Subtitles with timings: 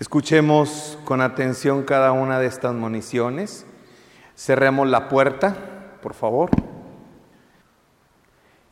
[0.00, 3.66] Escuchemos con atención cada una de estas municiones.
[4.36, 5.56] Cerremos la puerta,
[6.00, 6.50] por favor.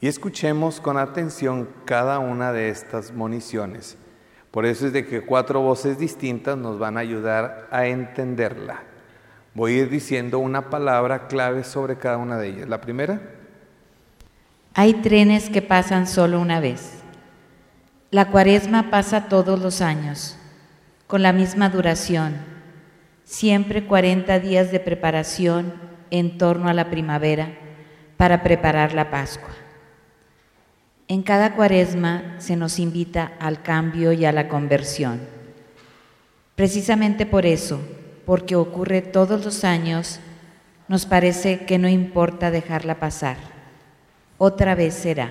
[0.01, 3.97] Y escuchemos con atención cada una de estas municiones.
[4.53, 8.85] Por eso es de que cuatro voces distintas nos van a ayudar a entenderla.
[9.55, 12.69] Voy a ir diciendo una palabra clave sobre cada una de ellas.
[12.69, 13.21] La primera.
[14.75, 17.01] Hay trenes que pasan solo una vez.
[18.11, 20.39] La cuaresma pasa todos los años,
[21.07, 22.35] con la misma duración,
[23.25, 25.75] siempre 40 días de preparación
[26.11, 27.49] en torno a la primavera
[28.17, 29.51] para preparar la Pascua.
[31.09, 35.21] En cada cuaresma se nos invita al cambio y a la conversión.
[36.57, 37.81] Precisamente por eso,
[38.25, 40.19] porque ocurre todos los años,
[40.89, 43.37] nos parece que no importa dejarla pasar.
[44.39, 45.31] Otra vez será.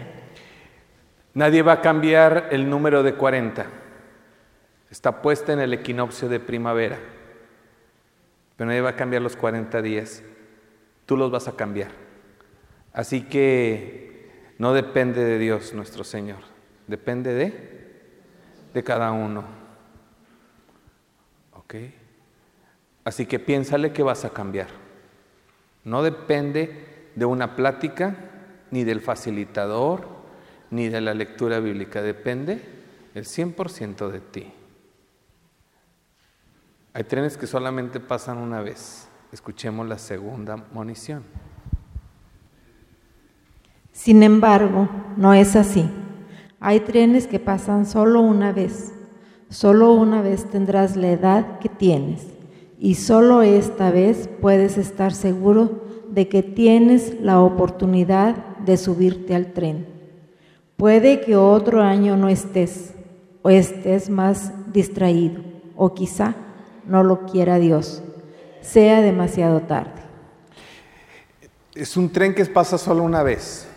[1.34, 3.85] Nadie va a cambiar el número de 40.
[4.96, 6.98] Está puesta en el equinoccio de primavera.
[8.56, 10.24] Pero nadie va a cambiar los 40 días.
[11.06, 11.92] Tú los vas a cambiar.
[12.94, 16.40] Así que no depende de Dios nuestro Señor,
[16.88, 17.92] depende de,
[18.74, 19.44] de cada uno.
[21.52, 21.76] ¿Ok?
[23.04, 24.70] Así que piénsale que vas a cambiar.
[25.84, 28.16] No depende de una plática,
[28.72, 30.08] ni del facilitador,
[30.72, 32.02] ni de la lectura bíblica.
[32.02, 32.62] Depende
[33.14, 34.54] el 100% de ti.
[36.96, 39.10] Hay trenes que solamente pasan una vez.
[39.34, 41.24] Escuchemos la segunda munición.
[43.92, 45.90] Sin embargo, no es así.
[46.62, 48.94] Hay trenes que pasan solo una vez.
[49.50, 52.28] Solo una vez tendrás la edad que tienes
[52.80, 59.52] y solo esta vez puedes estar seguro de que tienes la oportunidad de subirte al
[59.52, 59.86] tren.
[60.78, 62.94] Puede que otro año no estés
[63.42, 65.42] o estés más distraído
[65.76, 66.36] o quizá
[66.88, 68.02] no lo quiera Dios.
[68.62, 70.02] Sea demasiado tarde.
[71.74, 73.68] Es un tren que pasa solo una vez.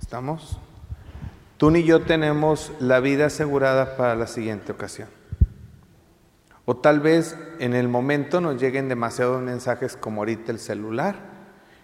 [0.00, 0.58] ¿Estamos?
[1.56, 5.08] Tú ni yo tenemos la vida asegurada para la siguiente ocasión.
[6.64, 11.16] O tal vez en el momento nos lleguen demasiados mensajes como ahorita el celular.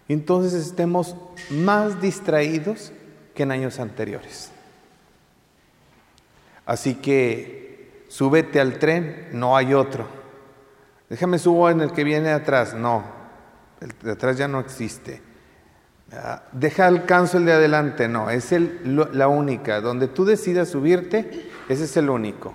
[0.08, 1.16] Entonces estemos
[1.50, 2.92] más distraídos
[3.34, 4.50] que en años anteriores.
[6.66, 10.17] Así que súbete al tren, no hay otro.
[11.08, 12.74] Déjame subo en el que viene atrás.
[12.74, 13.04] No,
[13.80, 15.22] el de atrás ya no existe.
[16.12, 19.80] Ah, deja alcanzo el de adelante, no, es el, la única.
[19.80, 22.54] Donde tú decidas subirte, ese es el único.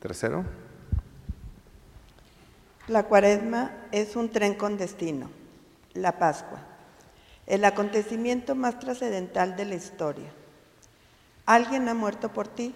[0.00, 0.44] Tercero.
[2.86, 5.30] La cuaresma es un tren con destino,
[5.92, 6.60] la Pascua,
[7.46, 10.32] el acontecimiento más trascendental de la historia.
[11.44, 12.74] Alguien ha muerto por ti.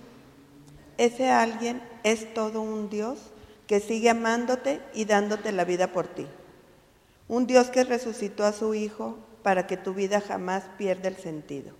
[0.98, 3.18] Ese alguien es todo un Dios
[3.66, 6.26] que sigue amándote y dándote la vida por ti.
[7.28, 11.72] Un Dios que resucitó a su Hijo para que tu vida jamás pierda el sentido.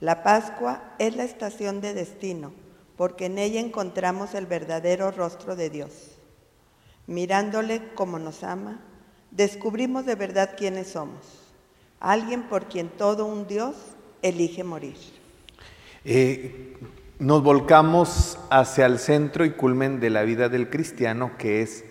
[0.00, 2.52] La Pascua es la estación de destino,
[2.96, 5.92] porque en ella encontramos el verdadero rostro de Dios.
[7.06, 8.80] Mirándole como nos ama,
[9.30, 11.24] descubrimos de verdad quiénes somos.
[12.00, 13.74] Alguien por quien todo un Dios
[14.22, 14.96] elige morir.
[16.04, 16.76] Eh,
[17.18, 21.84] nos volcamos hacia el centro y culmen de la vida del cristiano, que es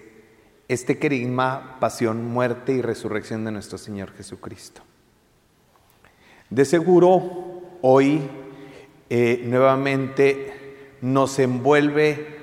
[0.68, 4.82] este querigma, pasión, muerte y resurrección de nuestro Señor Jesucristo.
[6.50, 8.22] De seguro, hoy
[9.10, 12.40] eh, nuevamente nos envuelve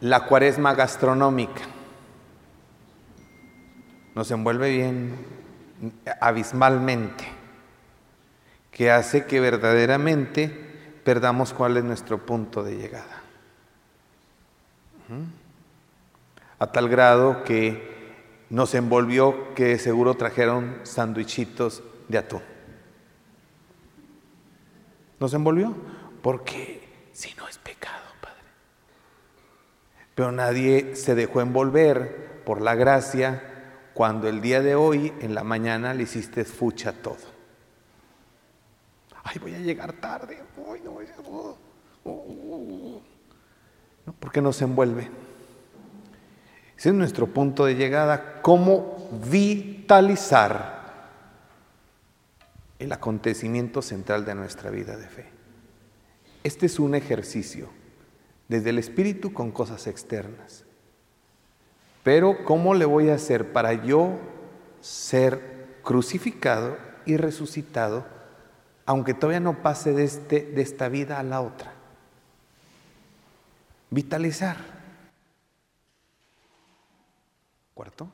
[0.00, 1.62] la cuaresma gastronómica.
[4.14, 5.14] Nos envuelve bien
[6.20, 7.24] abismalmente,
[8.70, 10.71] que hace que verdaderamente
[11.04, 13.22] perdamos cuál es nuestro punto de llegada
[16.62, 17.90] a tal grado que
[18.48, 22.42] nos envolvió que seguro trajeron sandwichitos de atún.
[25.18, 25.74] Nos envolvió
[26.22, 28.36] porque si no es pecado, Padre.
[30.14, 33.42] Pero nadie se dejó envolver por la gracia
[33.94, 37.18] cuando el día de hoy, en la mañana, le hiciste fucha todo.
[39.24, 40.38] Ay, voy a llegar tarde.
[40.68, 41.56] Ay, no, oh,
[42.04, 43.02] oh, oh,
[44.06, 45.08] no, porque nos envuelve.
[46.76, 50.82] Ese es nuestro punto de llegada, cómo vitalizar
[52.78, 55.26] el acontecimiento central de nuestra vida de fe.
[56.42, 57.68] Este es un ejercicio
[58.48, 60.64] desde el espíritu con cosas externas.
[62.02, 64.18] Pero ¿cómo le voy a hacer para yo
[64.80, 66.76] ser crucificado
[67.06, 68.04] y resucitado,
[68.86, 71.72] aunque todavía no pase de, este, de esta vida a la otra?
[73.92, 74.56] vitalizar.
[77.74, 78.08] Cuarto.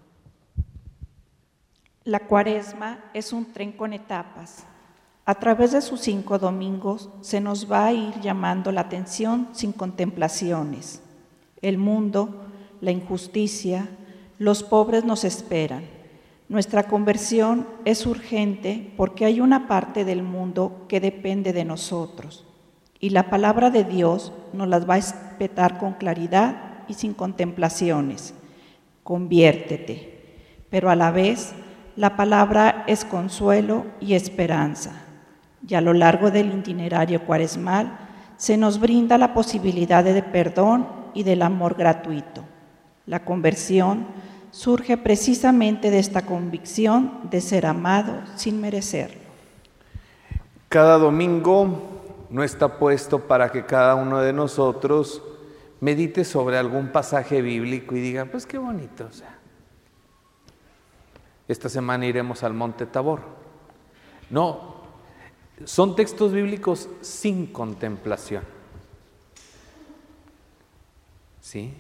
[2.04, 4.64] La cuaresma es un tren con etapas.
[5.24, 9.72] A través de sus cinco domingos se nos va a ir llamando la atención sin
[9.72, 11.00] contemplaciones.
[11.62, 12.46] El mundo,
[12.80, 13.88] la injusticia,
[14.38, 15.84] los pobres nos esperan.
[16.48, 22.46] Nuestra conversión es urgente porque hay una parte del mundo que depende de nosotros
[23.00, 28.34] y la palabra de Dios nos las va a espetar con claridad y sin contemplaciones.
[29.04, 31.52] Conviértete, pero a la vez
[31.96, 35.04] la palabra es consuelo y esperanza.
[35.66, 37.98] Y a lo largo del itinerario cuaresmal
[38.36, 42.44] se nos brinda la posibilidad de perdón y del amor gratuito.
[43.06, 44.06] La conversión
[44.50, 49.20] surge precisamente de esta convicción de ser amado sin merecerlo.
[50.68, 55.22] Cada domingo no está puesto para que cada uno de nosotros
[55.80, 59.38] medite sobre algún pasaje bíblico y diga, pues qué bonito, o sea,
[61.46, 63.22] esta semana iremos al Monte Tabor.
[64.28, 64.74] No,
[65.64, 68.44] son textos bíblicos sin contemplación.
[71.40, 71.72] ¿Sí?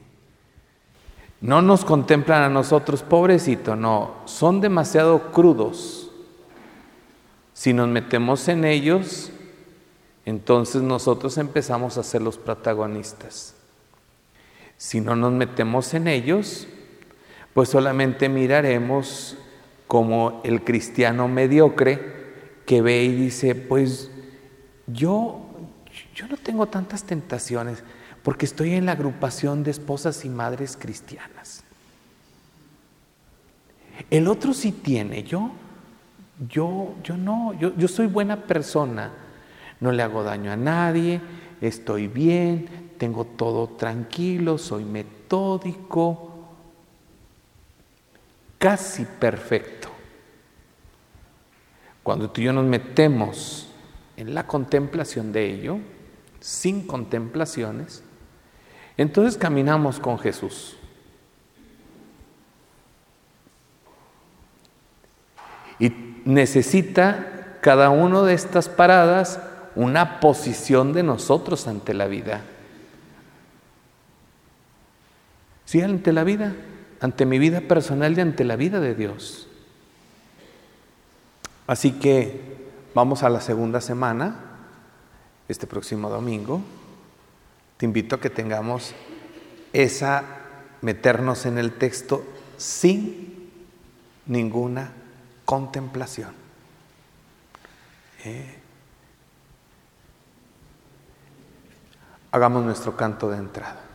[1.40, 6.10] No nos contemplan a nosotros, pobrecito, no, son demasiado crudos.
[7.54, 9.30] Si nos metemos en ellos,
[10.24, 13.54] entonces nosotros empezamos a ser los protagonistas.
[14.76, 16.68] Si no nos metemos en ellos,
[17.54, 19.36] pues solamente miraremos
[19.86, 22.18] como el cristiano mediocre
[22.66, 24.10] que ve y dice, pues
[24.86, 25.40] yo,
[26.14, 27.82] yo no tengo tantas tentaciones
[28.28, 31.64] porque estoy en la agrupación de esposas y madres cristianas.
[34.10, 35.52] El otro sí tiene, yo,
[36.46, 39.14] yo, yo no, yo, yo soy buena persona,
[39.80, 41.22] no le hago daño a nadie,
[41.62, 46.50] estoy bien, tengo todo tranquilo, soy metódico,
[48.58, 49.88] casi perfecto.
[52.02, 53.70] Cuando tú y yo nos metemos
[54.18, 55.78] en la contemplación de ello,
[56.40, 58.02] sin contemplaciones,
[58.98, 60.76] entonces caminamos con Jesús.
[65.78, 65.90] Y
[66.26, 69.40] necesita cada una de estas paradas
[69.74, 72.42] una posición de nosotros ante la vida.
[75.64, 76.52] Sí, ante la vida
[77.00, 79.46] ante mi vida personal y ante la vida de Dios.
[81.66, 82.40] Así que
[82.94, 84.36] vamos a la segunda semana,
[85.48, 86.62] este próximo domingo.
[87.78, 88.92] Te invito a que tengamos
[89.72, 90.24] esa,
[90.82, 92.24] meternos en el texto
[92.56, 93.50] sin
[94.26, 94.92] ninguna
[95.44, 96.32] contemplación.
[98.24, 98.58] ¿Eh?
[102.32, 103.87] Hagamos nuestro canto de entrada.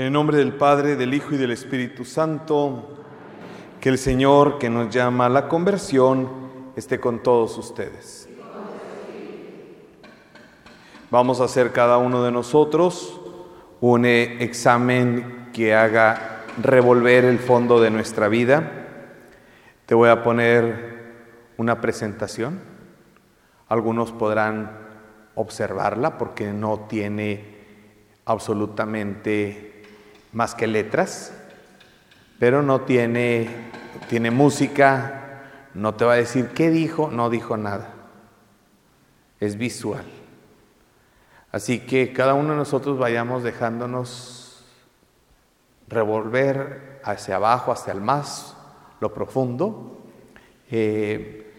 [0.00, 2.88] En el nombre del Padre, del Hijo y del Espíritu Santo,
[3.82, 6.26] que el Señor que nos llama a la conversión
[6.74, 8.26] esté con todos ustedes.
[11.10, 13.20] Vamos a hacer cada uno de nosotros
[13.82, 18.72] un examen que haga revolver el fondo de nuestra vida.
[19.84, 21.12] Te voy a poner
[21.58, 22.58] una presentación.
[23.68, 24.78] Algunos podrán
[25.34, 27.58] observarla porque no tiene
[28.24, 29.69] absolutamente
[30.32, 31.32] más que letras,
[32.38, 33.48] pero no tiene,
[34.08, 35.42] tiene música,
[35.74, 37.94] no te va a decir qué dijo, no dijo nada.
[39.40, 40.04] Es visual.
[41.52, 44.64] Así que cada uno de nosotros vayamos dejándonos
[45.88, 48.56] revolver hacia abajo, hacia el más,
[49.00, 49.98] lo profundo.
[50.70, 51.52] Eh,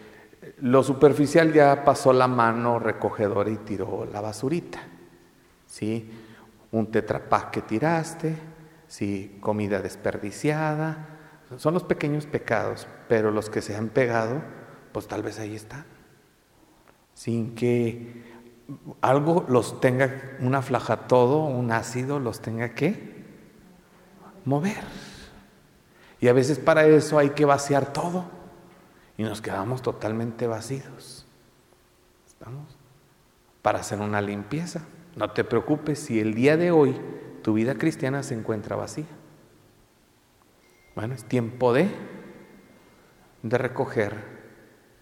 [0.62, 4.80] lo superficial ya pasó la mano recogedora y tiró la basurita.
[5.66, 6.10] ¿sí?
[6.72, 8.36] Un tetrapack que tiraste,
[8.92, 9.38] ¿sí?
[9.40, 11.08] comida desperdiciada.
[11.58, 14.42] Son los pequeños pecados, pero los que se han pegado,
[14.92, 15.86] pues tal vez ahí están.
[17.14, 18.24] Sin que
[19.00, 23.24] algo los tenga, una flaja todo, un ácido los tenga que
[24.44, 24.84] mover.
[26.20, 28.26] Y a veces para eso hay que vaciar todo
[29.18, 31.26] y nos quedamos totalmente vacíos.
[32.28, 32.78] ¿Estamos?
[33.62, 34.82] Para hacer una limpieza.
[35.16, 37.00] No te preocupes si el día de hoy
[37.42, 39.06] tu vida cristiana se encuentra vacía.
[40.96, 41.90] Bueno, es tiempo de,
[43.44, 44.42] de recoger.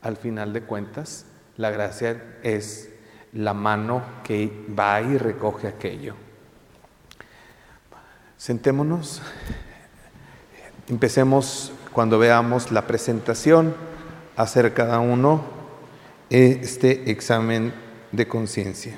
[0.02, 1.26] Al final de cuentas,
[1.58, 2.90] la gracia es
[3.34, 6.16] la mano que va y recoge aquello.
[8.38, 9.22] Sentémonos,
[10.88, 13.76] empecemos cuando veamos la presentación,
[14.38, 15.44] hacer cada uno
[16.30, 17.74] este examen
[18.14, 18.98] de conciencia.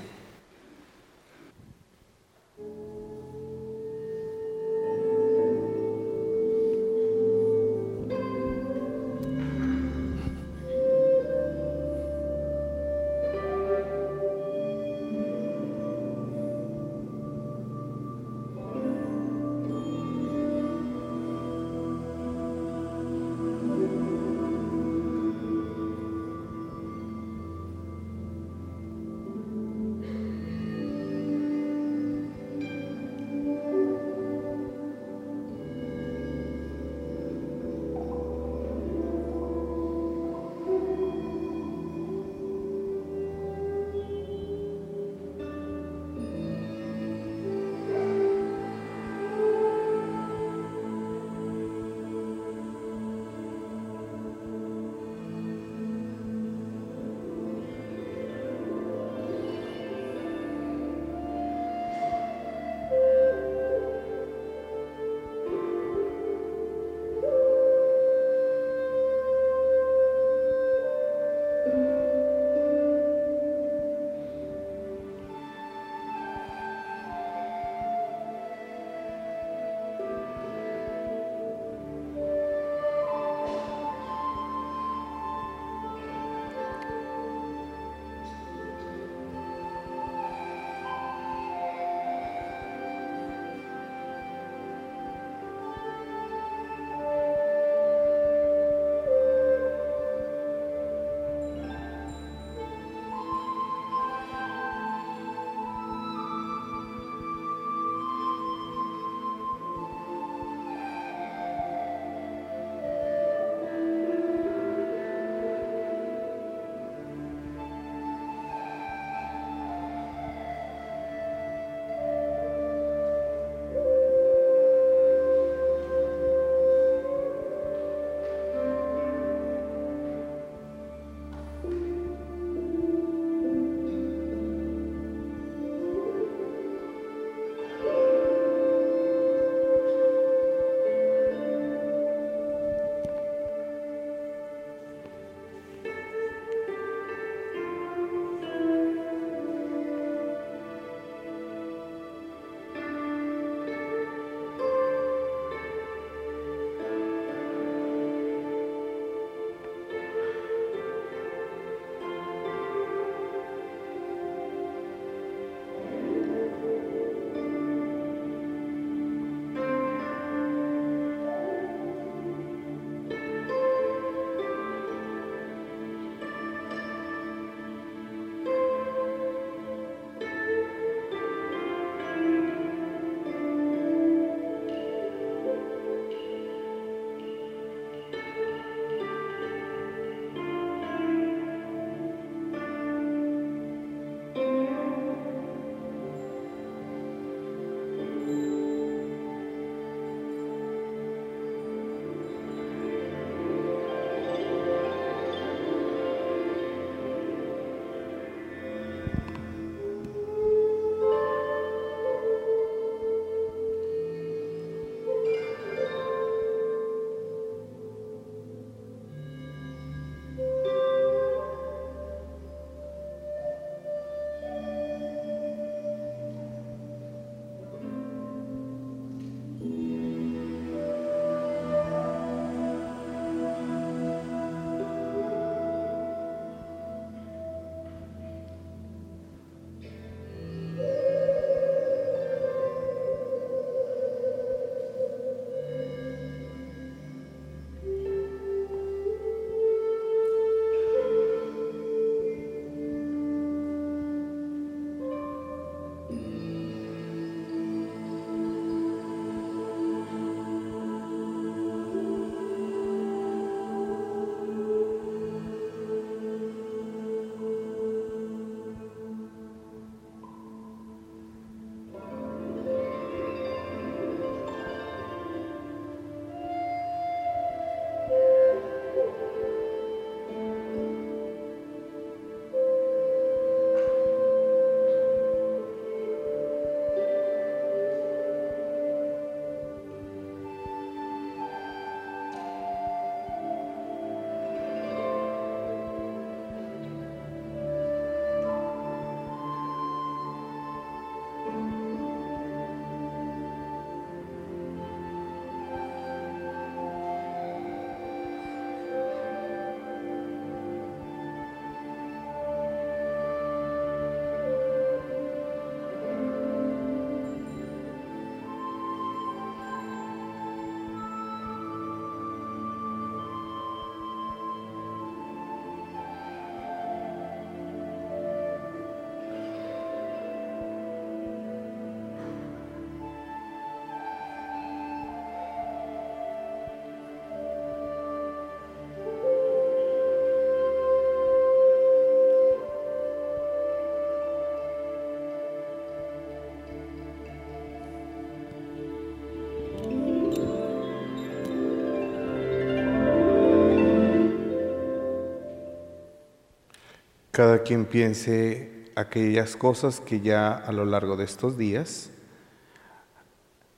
[357.41, 362.11] Cada quien piense aquellas cosas que ya a lo largo de estos días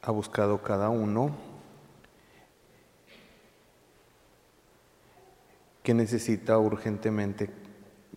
[0.01, 1.33] ha buscado cada uno
[5.81, 7.51] que necesita urgentemente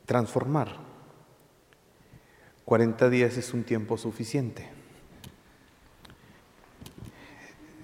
[0.04, 0.78] transformar.
[2.64, 4.68] 40 días es un tiempo suficiente.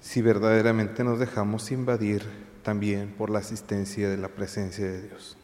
[0.01, 2.25] Si verdaderamente nos dejamos invadir
[2.61, 5.37] también por la asistencia de la presencia de Dios.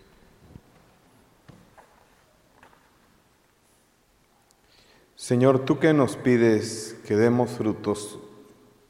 [5.30, 8.18] Señor, tú que nos pides que demos frutos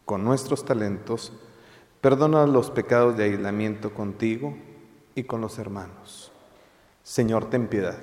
[0.05, 1.33] con nuestros talentos,
[1.99, 4.55] perdona los pecados de aislamiento contigo
[5.15, 6.31] y con los hermanos.
[7.03, 7.97] Señor, ten piedad.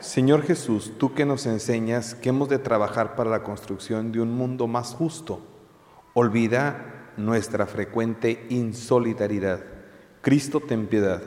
[0.00, 4.32] Señor Jesús, tú que nos enseñas que hemos de trabajar para la construcción de un
[4.32, 5.42] mundo más justo,
[6.12, 9.60] olvida nuestra frecuente insolidaridad.
[10.22, 11.22] Cristo, ten piedad.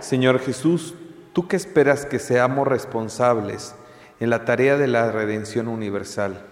[0.00, 0.94] Señor Jesús,
[1.32, 3.74] tú que esperas que seamos responsables
[4.20, 6.46] en la tarea de la redención universal,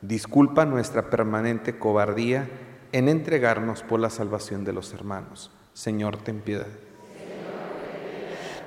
[0.00, 2.48] disculpa nuestra permanente cobardía
[2.92, 5.50] en entregarnos por la salvación de los hermanos.
[5.72, 6.66] Señor, ten piedad.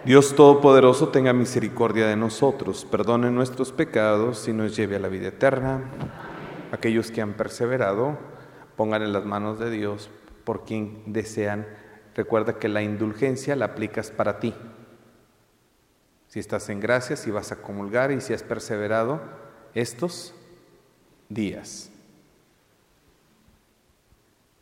[0.06, 5.30] Dios Todopoderoso tenga misericordia de nosotros, perdone nuestros pecados y nos lleve a la vida
[5.30, 5.82] eterna.
[6.72, 8.18] Aquellos que han perseverado,
[8.76, 10.10] pongan en las manos de Dios
[10.44, 11.68] por quien desean.
[12.16, 14.54] Recuerda que la indulgencia la aplicas para ti.
[16.38, 19.20] Si estás en gracia, si vas a comulgar y si has perseverado
[19.74, 20.36] estos
[21.30, 21.90] días.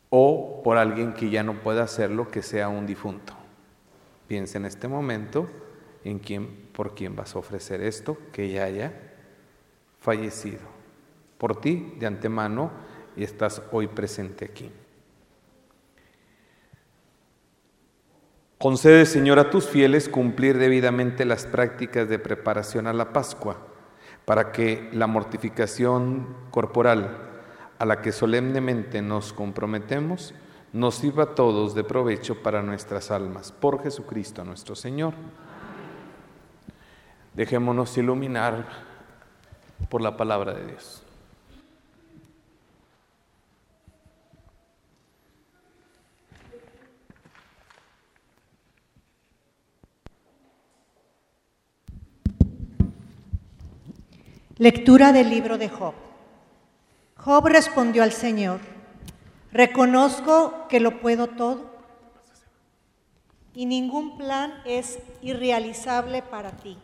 [0.08, 3.34] O por alguien que ya no pueda hacerlo, que sea un difunto.
[4.26, 5.50] Piensa en este momento
[6.02, 8.94] en quién, por quién vas a ofrecer esto, que ya haya
[10.00, 10.62] fallecido.
[11.36, 12.70] Por ti, de antemano,
[13.16, 14.72] y estás hoy presente aquí.
[18.58, 23.58] Concede, Señor, a tus fieles cumplir debidamente las prácticas de preparación a la Pascua,
[24.24, 27.18] para que la mortificación corporal
[27.78, 30.34] a la que solemnemente nos comprometemos
[30.72, 33.52] nos sirva a todos de provecho para nuestras almas.
[33.52, 35.14] Por Jesucristo nuestro Señor.
[37.34, 38.66] Dejémonos iluminar
[39.90, 41.05] por la palabra de Dios.
[54.58, 55.92] Lectura del libro de Job.
[57.18, 58.60] Job respondió al Señor,
[59.52, 61.76] reconozco que lo puedo todo
[63.52, 66.78] y ningún plan es irrealizable para ti.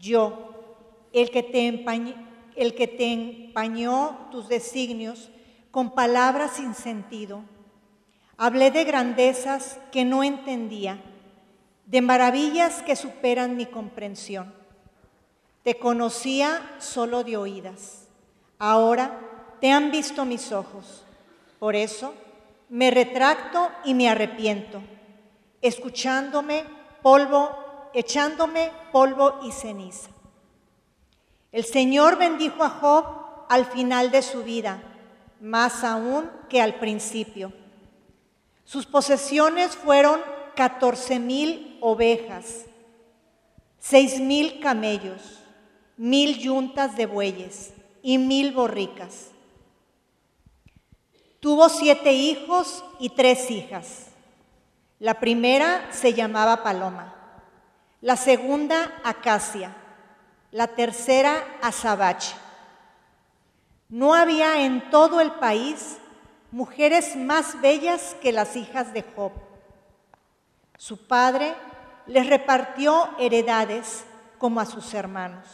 [0.00, 0.54] Yo,
[1.12, 2.14] el que te, empañó,
[2.56, 5.28] el que te empañó tus designios
[5.70, 7.42] con palabras sin sentido,
[8.38, 10.98] hablé de grandezas que no entendía,
[11.84, 14.57] de maravillas que superan mi comprensión.
[15.62, 18.06] Te conocía solo de oídas.
[18.58, 19.20] Ahora
[19.60, 21.04] te han visto mis ojos.
[21.58, 22.14] Por eso
[22.68, 24.80] me retracto y me arrepiento,
[25.62, 26.64] escuchándome
[27.02, 30.10] polvo, echándome polvo y ceniza.
[31.50, 33.04] El Señor bendijo a Job
[33.48, 34.82] al final de su vida,
[35.40, 37.52] más aún que al principio.
[38.64, 40.20] Sus posesiones fueron
[40.54, 42.66] catorce mil ovejas,
[43.78, 45.37] seis mil camellos,
[45.98, 49.32] mil yuntas de bueyes y mil borricas
[51.40, 54.06] Tuvo siete hijos y tres hijas.
[54.98, 57.14] La primera se llamaba Paloma,
[58.00, 59.76] la segunda Acacia,
[60.50, 62.34] la tercera Azabache.
[63.88, 65.98] No había en todo el país
[66.50, 69.30] mujeres más bellas que las hijas de Job.
[70.76, 71.54] Su padre
[72.06, 74.04] les repartió heredades
[74.38, 75.46] como a sus hermanos.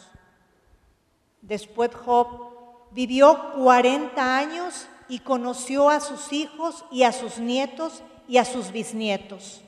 [1.46, 8.38] Después Job vivió 40 años y conoció a sus hijos y a sus nietos y
[8.38, 9.62] a sus bisnietos.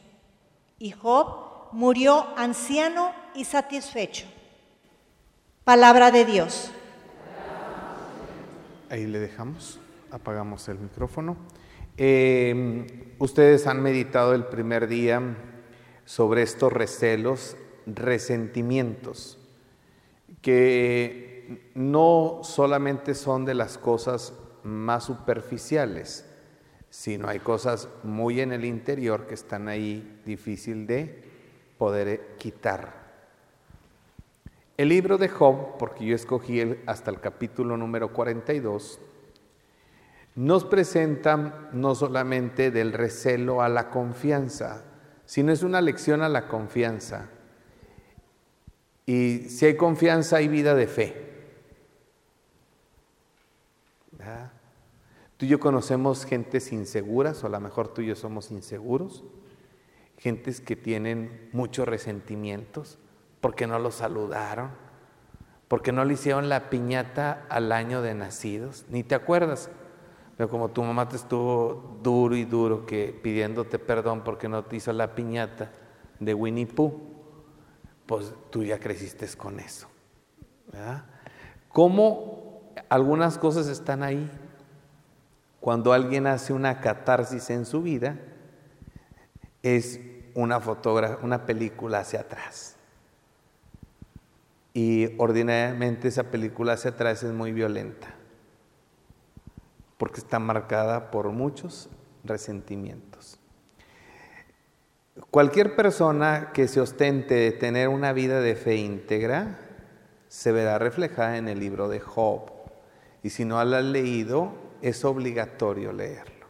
[0.78, 4.26] Y Job murió anciano y satisfecho.
[5.64, 6.70] Palabra de Dios.
[8.88, 9.78] Ahí le dejamos,
[10.10, 11.36] apagamos el micrófono.
[11.98, 12.86] Em,
[13.18, 15.20] ustedes han meditado el primer día
[16.06, 19.38] sobre estos recelos, resentimientos,
[20.40, 21.35] que
[21.74, 24.32] no solamente son de las cosas
[24.62, 26.24] más superficiales,
[26.90, 31.24] sino hay cosas muy en el interior que están ahí difícil de
[31.78, 33.06] poder quitar.
[34.76, 39.00] El libro de Job, porque yo escogí hasta el capítulo número 42,
[40.34, 44.84] nos presenta no solamente del recelo a la confianza,
[45.24, 47.30] sino es una lección a la confianza.
[49.06, 51.26] Y si hay confianza, hay vida de fe.
[55.36, 59.24] Tú y yo conocemos gentes inseguras, o a lo mejor tú y yo somos inseguros,
[60.18, 62.98] gentes que tienen muchos resentimientos
[63.40, 64.70] porque no los saludaron,
[65.68, 69.70] porque no le hicieron la piñata al año de nacidos, ni te acuerdas.
[70.36, 74.76] Pero como tu mamá te estuvo duro y duro que pidiéndote perdón porque no te
[74.76, 75.72] hizo la piñata
[76.20, 76.92] de Winnie Pooh,
[78.06, 79.88] pues tú ya creciste con eso.
[81.68, 82.45] ¿Cómo
[82.88, 84.30] algunas cosas están ahí?
[85.60, 88.16] Cuando alguien hace una catarsis en su vida,
[89.62, 90.00] es
[90.34, 90.60] una
[91.22, 92.76] una película hacia atrás.
[94.74, 98.08] Y ordinariamente esa película hacia atrás es muy violenta,
[99.96, 101.88] porque está marcada por muchos
[102.24, 103.40] resentimientos.
[105.30, 109.58] Cualquier persona que se ostente de tener una vida de fe íntegra
[110.28, 112.55] se verá reflejada en el libro de Job.
[113.26, 116.46] Y si no la has leído, es obligatorio leerlo.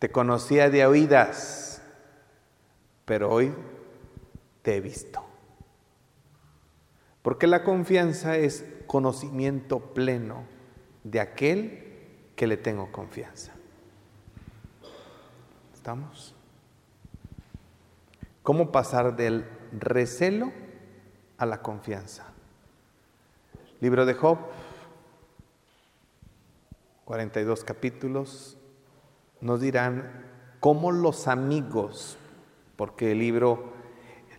[0.00, 1.80] Te conocía de oídas,
[3.04, 3.54] pero hoy
[4.62, 5.24] te he visto.
[7.22, 10.46] Porque la confianza es conocimiento pleno
[11.04, 13.52] de aquel que le tengo confianza.
[15.72, 16.34] ¿Estamos?
[18.42, 20.65] ¿Cómo pasar del recelo
[21.38, 22.24] a la confianza?
[23.80, 24.38] Libro de Job,
[27.04, 28.56] 42 capítulos,
[29.40, 30.24] nos dirán
[30.60, 32.16] cómo los amigos,
[32.76, 33.72] porque el libro,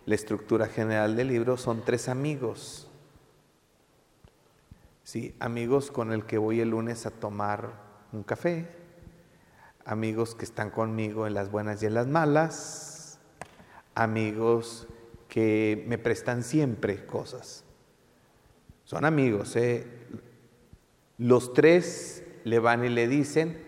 [0.06, 2.88] la estructura general del libro son tres amigos.
[5.04, 7.72] Sí, amigos con el que voy el lunes a tomar
[8.12, 8.68] un café,
[9.84, 13.18] amigos que están conmigo en las buenas y en las malas,
[13.94, 14.86] amigos
[15.28, 17.64] que me prestan siempre cosas.
[18.84, 19.54] Son amigos.
[19.56, 19.86] ¿eh?
[21.18, 23.62] Los tres le van y le dicen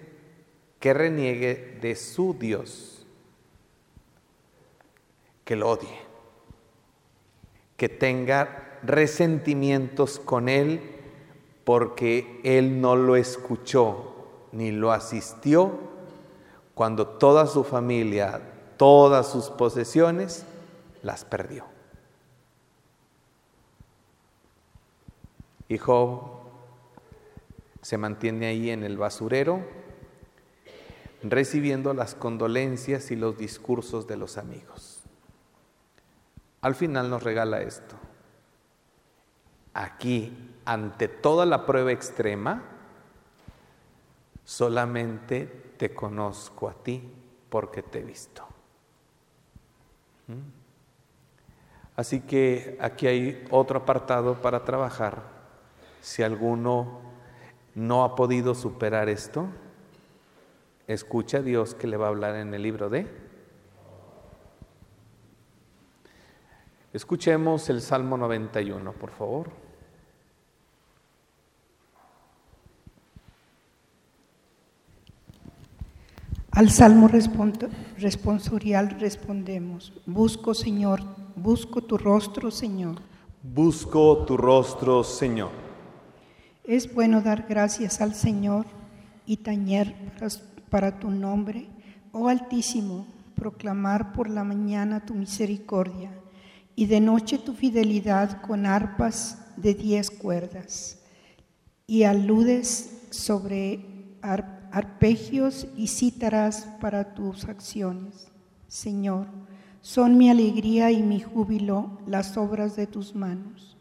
[0.78, 3.06] que reniegue de su Dios,
[5.44, 5.98] que lo odie,
[7.76, 10.80] que tenga resentimientos con él
[11.64, 14.14] porque él no lo escuchó
[14.52, 15.90] ni lo asistió
[16.74, 18.40] cuando toda su familia,
[18.78, 20.46] todas sus posesiones,
[21.02, 21.64] las perdió.
[25.68, 26.40] Y Job
[27.80, 29.64] se mantiene ahí en el basurero,
[31.22, 35.02] recibiendo las condolencias y los discursos de los amigos.
[36.60, 37.94] Al final nos regala esto.
[39.72, 42.62] Aquí, ante toda la prueba extrema,
[44.44, 47.08] solamente te conozco a ti
[47.48, 48.44] porque te he visto.
[50.26, 50.59] ¿Mm?
[52.00, 55.20] Así que aquí hay otro apartado para trabajar
[56.00, 57.02] si alguno
[57.74, 59.48] no ha podido superar esto,
[60.86, 63.06] escucha a Dios que le va a hablar en el libro de...
[66.94, 69.50] Escuchemos el Salmo 91, por favor.
[76.60, 81.00] Al Salmo responsorial respondemos, busco Señor,
[81.34, 82.96] busco tu rostro Señor.
[83.42, 85.48] Busco tu rostro Señor.
[86.64, 88.66] Es bueno dar gracias al Señor
[89.24, 89.94] y tañer
[90.68, 91.66] para, tu nombre,
[92.12, 96.10] oh Altísimo, proclamar por la mañana tu misericordia
[96.76, 100.98] y de noche tu fidelidad con arpas de diez cuerdas
[101.86, 104.18] y aludes sobre
[104.72, 108.30] arpegios y cítaras para tus acciones.
[108.68, 109.26] Señor,
[109.80, 113.76] son mi alegría y mi júbilo las obras de tus manos.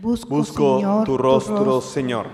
[0.00, 2.26] Busco, tu, rostro, Señor.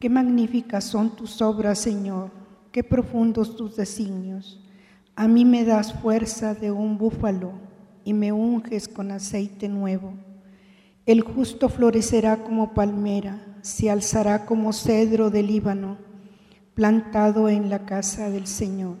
[0.00, 2.30] Qué magníficas son tus obras, Señor,
[2.72, 4.60] qué profundos tus designios.
[5.14, 7.52] A mí me das fuerza de un búfalo
[8.04, 10.14] y me unges con aceite nuevo.
[11.06, 15.98] El justo florecerá como palmera, se alzará como cedro del Líbano,
[16.80, 18.96] plantado en la casa del Señor.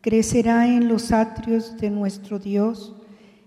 [0.00, 2.94] Crecerá en los atrios de nuestro Dios,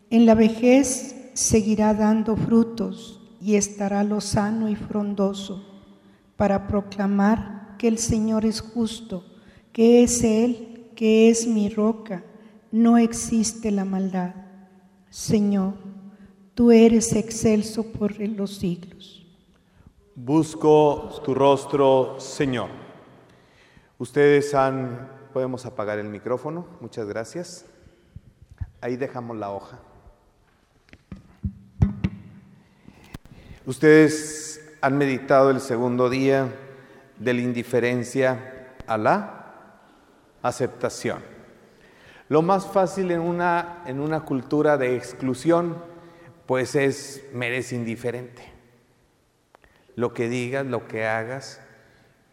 [0.10, 5.64] en la vejez seguirá dando frutos y estará lozano y frondoso
[6.36, 9.24] para proclamar que el Señor es justo,
[9.72, 12.26] que es Él, que es mi roca,
[12.74, 14.36] no existe la maldad.
[15.10, 15.76] Señor,
[16.54, 19.26] tú eres excelso por los siglos.
[20.18, 22.79] Busco tu rostro, Señor.
[24.00, 27.66] Ustedes han, podemos apagar el micrófono, muchas gracias.
[28.80, 29.78] Ahí dejamos la hoja.
[33.66, 36.48] Ustedes han meditado el segundo día
[37.18, 39.54] de la indiferencia a la
[40.44, 41.20] aceptación.
[42.30, 45.76] Lo más fácil en una, en una cultura de exclusión,
[46.46, 48.44] pues es, me indiferente.
[49.98, 51.60] Lo que digas, lo que hagas,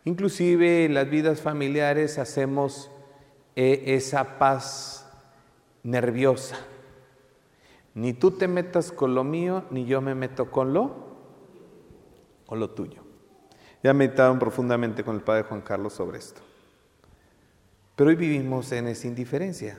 [0.07, 2.91] inclusive en las vidas familiares hacemos
[3.57, 5.07] eh, esa paz
[5.83, 6.57] nerviosa.
[7.95, 11.17] Ni tú te metas con lo mío, ni yo me meto con lo,
[12.47, 13.03] con lo tuyo.
[13.83, 16.41] Ya meditaron profundamente con el Padre Juan Carlos sobre esto.
[17.97, 19.79] Pero hoy vivimos en esa indiferencia.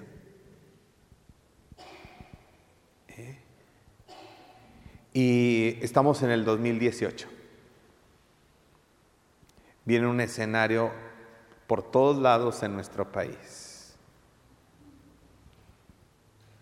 [3.09, 3.37] ¿Eh?
[5.13, 7.36] Y estamos en el 2018.
[9.87, 10.91] Viene un escenario
[11.65, 13.95] por todos lados en nuestro país.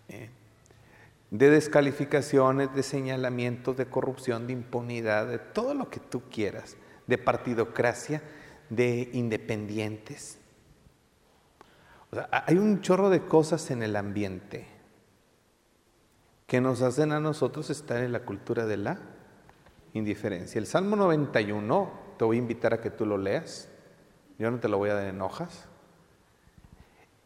[0.07, 0.29] ¿Eh?
[1.29, 7.17] De descalificaciones, de señalamientos, de corrupción, de impunidad, de todo lo que tú quieras, de
[7.17, 8.21] partidocracia,
[8.69, 10.39] de independientes
[12.31, 14.67] hay un chorro de cosas en el ambiente
[16.47, 18.99] que nos hacen a nosotros estar en la cultura de la
[19.93, 20.59] indiferencia.
[20.59, 23.69] El Salmo 91, te voy a invitar a que tú lo leas,
[24.37, 25.65] yo no te lo voy a dar en hojas,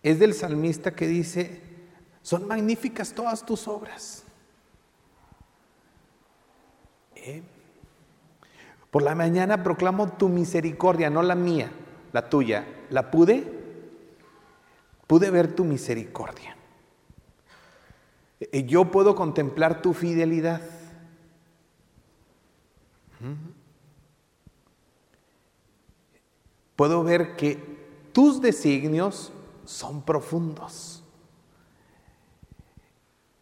[0.04, 1.62] es del salmista que dice,
[2.22, 4.24] son magníficas todas tus obras.
[7.16, 7.42] ¿Eh?
[8.92, 11.72] Por la mañana proclamo tu misericordia, no la mía,
[12.12, 12.66] la tuya.
[12.90, 13.60] ¿La pude?
[15.10, 16.56] pude ver tu misericordia.
[18.40, 20.62] Eh, yo puedo contemplar tu fidelidad.
[26.80, 27.58] Puedo ver que
[28.14, 29.34] tus designios
[29.66, 31.04] son profundos.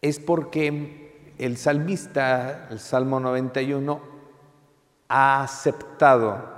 [0.02, 4.00] Es porque el salmista, el Salmo 91,
[5.06, 6.52] ha aceptado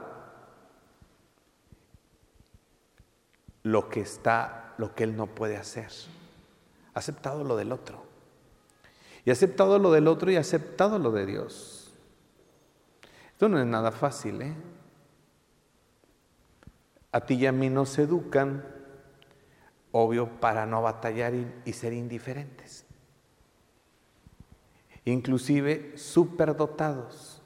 [3.62, 5.90] lo que está lo que él no puede hacer.
[6.94, 8.02] Ha aceptado lo del otro.
[9.26, 11.92] Y ha aceptado lo del otro y ha aceptado lo de Dios.
[13.32, 14.79] Esto no es nada fácil, ¿eh?
[17.12, 18.64] A ti y a mí nos educan,
[19.90, 22.86] obvio, para no batallar y, ser indiferentes.
[25.04, 27.42] Inclusive superdotados.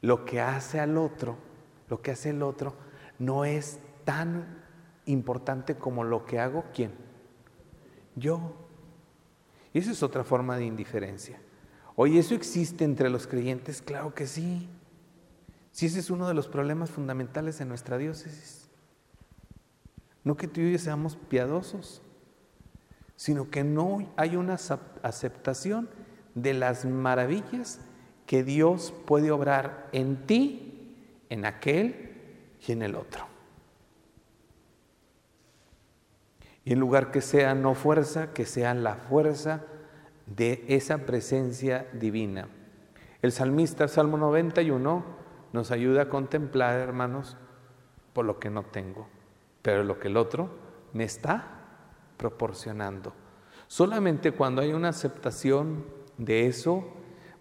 [0.00, 1.36] Lo que hace al otro,
[1.88, 2.74] lo que hace el otro,
[3.18, 4.64] no es tan
[5.06, 6.92] importante como lo que hago, ¿quién?
[8.16, 8.54] Yo.
[9.72, 11.38] Y esa es otra forma de indiferencia.
[11.94, 13.80] Oye, ¿eso existe entre los creyentes?
[13.80, 14.68] Claro que sí.
[15.76, 18.66] Si ese es uno de los problemas fundamentales en nuestra diócesis.
[20.24, 22.00] No que tú y yo seamos piadosos,
[23.14, 24.56] sino que no hay una
[25.02, 25.90] aceptación
[26.34, 27.78] de las maravillas
[28.24, 30.96] que Dios puede obrar en ti,
[31.28, 32.22] en aquel
[32.66, 33.26] y en el otro.
[36.64, 39.62] Y en lugar que sea no fuerza, que sea la fuerza
[40.24, 42.48] de esa presencia divina.
[43.20, 45.15] El salmista, Salmo 91,
[45.56, 47.38] nos ayuda a contemplar, hermanos,
[48.12, 49.08] por lo que no tengo,
[49.62, 50.50] pero lo que el otro
[50.92, 51.44] me está
[52.18, 53.14] proporcionando.
[53.66, 55.86] Solamente cuando hay una aceptación
[56.18, 56.84] de eso,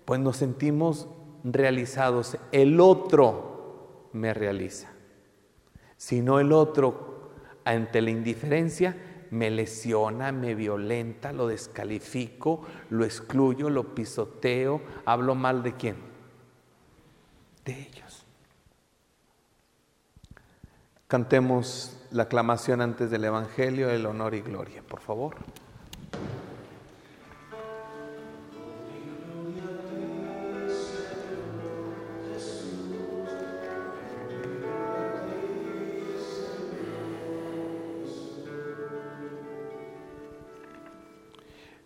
[0.05, 1.09] pues nos sentimos
[1.43, 2.37] realizados.
[2.53, 4.93] El otro me realiza.
[5.97, 7.31] Si no el otro,
[7.65, 8.95] ante la indiferencia,
[9.29, 15.97] me lesiona, me violenta, lo descalifico, lo excluyo, lo pisoteo, hablo mal de quién?
[17.65, 18.04] De ellos.
[21.15, 25.37] Cantemos la aclamación antes del Evangelio, el honor y gloria, por favor.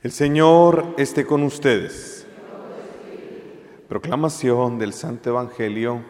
[0.02, 2.26] El Señor esté con ustedes.
[3.88, 6.02] Proclamación del Santo Evangelio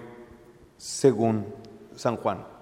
[0.77, 1.47] según
[1.97, 2.58] San Juan.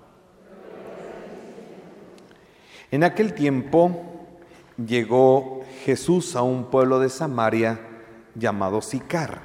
[2.92, 4.28] En aquel tiempo
[4.78, 7.80] llegó Jesús a un pueblo de Samaria
[8.36, 9.42] llamado Sicar,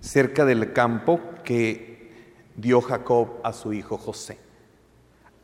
[0.00, 2.12] cerca del campo que
[2.56, 4.38] dio Jacob a su hijo José.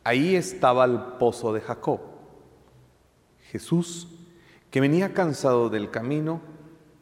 [0.03, 1.99] Ahí estaba el pozo de Jacob.
[3.51, 4.07] Jesús
[4.71, 6.41] que venía cansado del camino,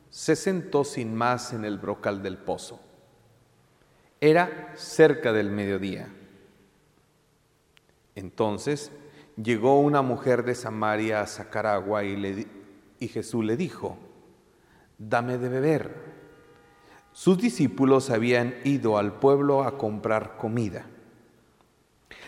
[0.10, 2.82] se sentó sin más en el brocal del pozo.
[4.20, 6.12] Era cerca del mediodía.
[8.16, 8.92] Entonces
[9.42, 12.48] llegó una mujer de Samaria a sacar agua y,
[13.00, 13.98] y Jesús le dijo,
[14.98, 16.10] dame de beber.
[17.12, 20.86] Sus discípulos habían ido al pueblo a comprar comida.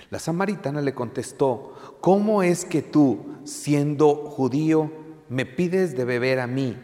[0.10, 4.92] La samaritana le contestó, ¿cómo es que tú, siendo judío,
[5.30, 6.78] me pides de beber a mí,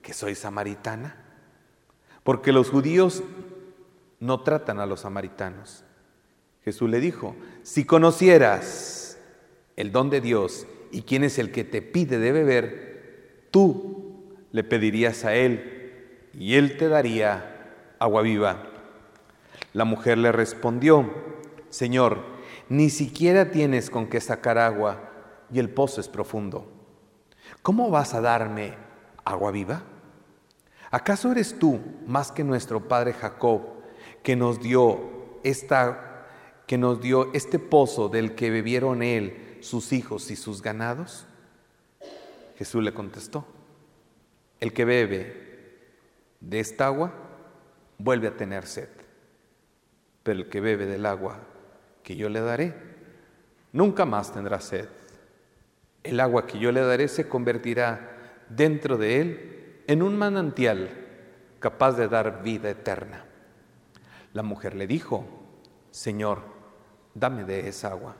[0.00, 1.22] que soy samaritana?
[2.22, 3.22] Porque los judíos
[4.20, 5.84] no tratan a los samaritanos.
[6.64, 8.95] Jesús le dijo, si conocieras
[9.76, 14.64] el don de Dios y quién es el que te pide de beber, tú le
[14.64, 18.70] pedirías a él y él te daría agua viva.
[19.72, 21.12] La mujer le respondió,
[21.68, 22.22] Señor,
[22.68, 25.10] ni siquiera tienes con qué sacar agua
[25.52, 26.72] y el pozo es profundo.
[27.62, 28.74] ¿Cómo vas a darme
[29.24, 29.82] agua viva?
[30.90, 33.62] ¿Acaso eres tú más que nuestro padre Jacob,
[34.22, 36.02] que nos dio esta
[36.66, 41.26] que nos dio este pozo del que bebieron él, sus hijos y sus ganados?
[42.56, 43.46] Jesús le contestó,
[44.60, 45.80] el que bebe
[46.40, 47.12] de esta agua
[47.98, 48.88] vuelve a tener sed,
[50.22, 51.40] pero el que bebe del agua
[52.02, 52.74] que yo le daré,
[53.72, 54.88] nunca más tendrá sed.
[56.02, 60.88] El agua que yo le daré se convertirá dentro de él en un manantial
[61.58, 63.24] capaz de dar vida eterna.
[64.32, 65.26] La mujer le dijo,
[65.90, 66.42] Señor,
[67.14, 68.16] dame de esa agua,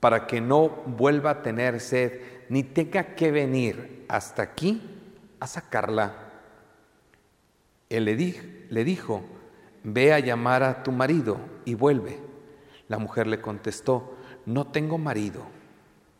[0.00, 4.80] para que no vuelva a tener sed, ni tenga que venir hasta aquí
[5.40, 6.14] a sacarla.
[7.88, 9.22] Él le, dijo,
[9.82, 12.18] ve a llamar a tu marido y vuelve.
[12.86, 15.42] La mujer le contestó, no tengo marido.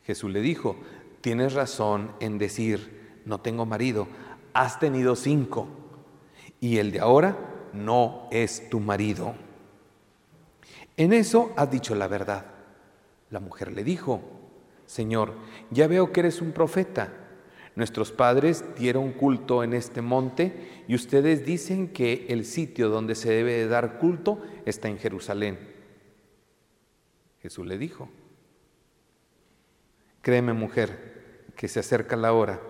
[0.05, 0.77] Jesús le dijo,
[1.21, 4.09] tienes razón en decir, no tengo marido,
[4.55, 5.69] has tenido cinco,
[6.61, 7.37] y el de ahora
[7.72, 9.35] no es tu marido.
[10.97, 12.57] En eso has dicho la verdad.
[13.31, 14.22] La mujer le dijo,
[14.87, 15.35] Señor,
[15.70, 17.12] ya veo que eres un profeta.
[17.76, 23.31] Nuestros padres dieron culto en este monte y ustedes dicen que el sitio donde se
[23.31, 25.59] debe de dar culto está en Jerusalén.
[27.41, 28.09] Jesús le dijo,
[30.22, 32.61] créeme mujer, que se acerca la hora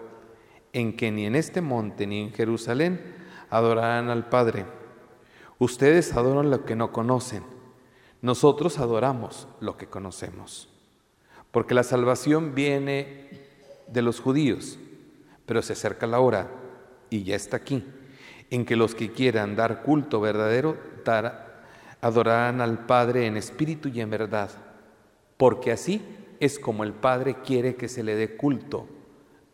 [0.73, 3.01] en que ni en este monte ni en Jerusalén
[3.49, 4.67] adorarán al Padre.
[5.59, 7.58] Ustedes adoran lo que no conocen
[8.23, 10.69] nosotros adoramos lo que conocemos,
[11.51, 13.29] porque la salvación viene
[13.87, 14.79] de los judíos,
[15.47, 16.51] pero se acerca la hora,
[17.11, 17.85] y ya está aquí,
[18.51, 20.77] en que los que quieran dar culto verdadero
[22.01, 24.51] adorarán al Padre en espíritu y en verdad,
[25.37, 26.03] porque así
[26.41, 28.87] es como el Padre quiere que se le dé culto.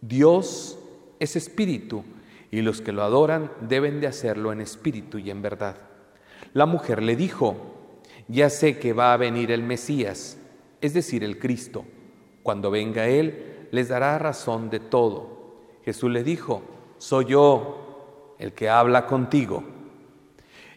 [0.00, 0.78] Dios
[1.20, 2.04] es espíritu,
[2.50, 5.76] y los que lo adoran deben de hacerlo en espíritu y en verdad.
[6.52, 7.73] La mujer le dijo,
[8.28, 10.38] ya sé que va a venir el Mesías,
[10.80, 11.84] es decir, el Cristo.
[12.42, 15.56] Cuando venga Él, les dará razón de todo.
[15.84, 16.62] Jesús le dijo,
[16.98, 19.64] soy yo el que habla contigo.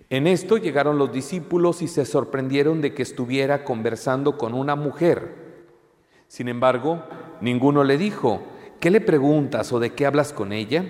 [0.09, 5.47] En esto llegaron los discípulos y se sorprendieron de que estuviera conversando con una mujer.
[6.27, 7.03] Sin embargo,
[7.41, 8.41] ninguno le dijo,
[8.79, 10.85] ¿qué le preguntas o de qué hablas con ella?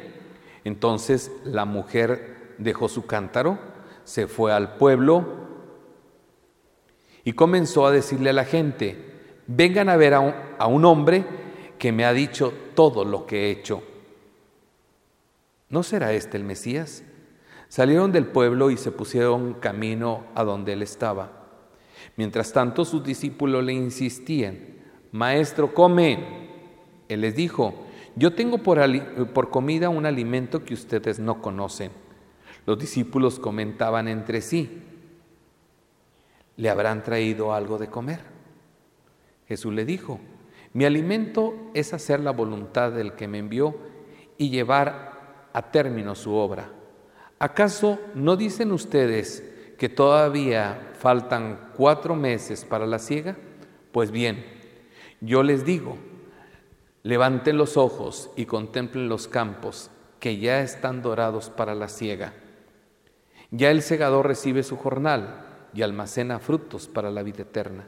[0.64, 3.58] Entonces la mujer dejó su cántaro,
[4.03, 5.47] se fue al pueblo
[7.28, 8.96] y comenzó a decirle a la gente,
[9.48, 11.26] vengan a ver a un, hombre
[11.78, 13.84] que me ha dicho todo lo que he hecho.
[15.68, 17.04] ¿No será este el Mesías?
[17.68, 21.50] Salieron del pueblo y se pusieron camino a donde él estaba.
[22.16, 24.60] Mientras tanto sus discípulos le insistían,
[25.12, 26.48] Maestro, come.
[27.10, 27.74] Él les dijo,
[28.16, 28.80] yo tengo por,
[29.34, 31.92] por comida un alimento que ustedes no conocen.
[32.66, 34.87] Los discípulos comentaban entre sí,
[36.58, 38.20] le habrán traído algo de comer.
[39.47, 40.20] Jesús le dijo,
[40.74, 43.78] mi alimento es hacer la voluntad del que me envió
[44.38, 46.70] y llevar a término su obra.
[47.39, 49.43] ¿Acaso no dicen ustedes
[49.78, 53.38] que todavía faltan cuatro meses para la siega?
[53.91, 54.45] Pues bien,
[55.22, 55.97] yo les digo,
[57.03, 62.34] levanten los ojos y contemplen los campos que ya están dorados para la siega.
[63.51, 67.88] Ya el segador recibe su jornal y almacena frutos para la vida eterna.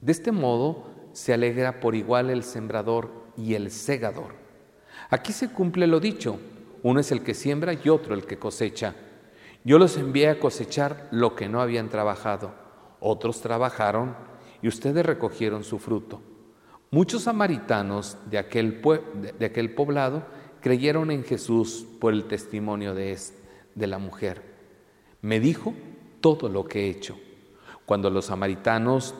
[0.00, 4.34] De este modo se alegra por igual el sembrador y el segador.
[5.10, 6.38] Aquí se cumple lo dicho,
[6.82, 8.94] uno es el que siembra y otro el que cosecha.
[9.64, 12.54] Yo los envié a cosechar lo que no habían trabajado,
[13.00, 14.16] otros trabajaron
[14.62, 16.22] y ustedes recogieron su fruto.
[16.90, 18.80] Muchos samaritanos de aquel,
[19.38, 20.24] de aquel poblado
[20.60, 23.16] creyeron en Jesús por el testimonio de,
[23.74, 24.42] de la mujer.
[25.22, 25.74] Me dijo
[26.20, 27.18] todo lo que he hecho.
[27.86, 29.14] Cuando los samaritanos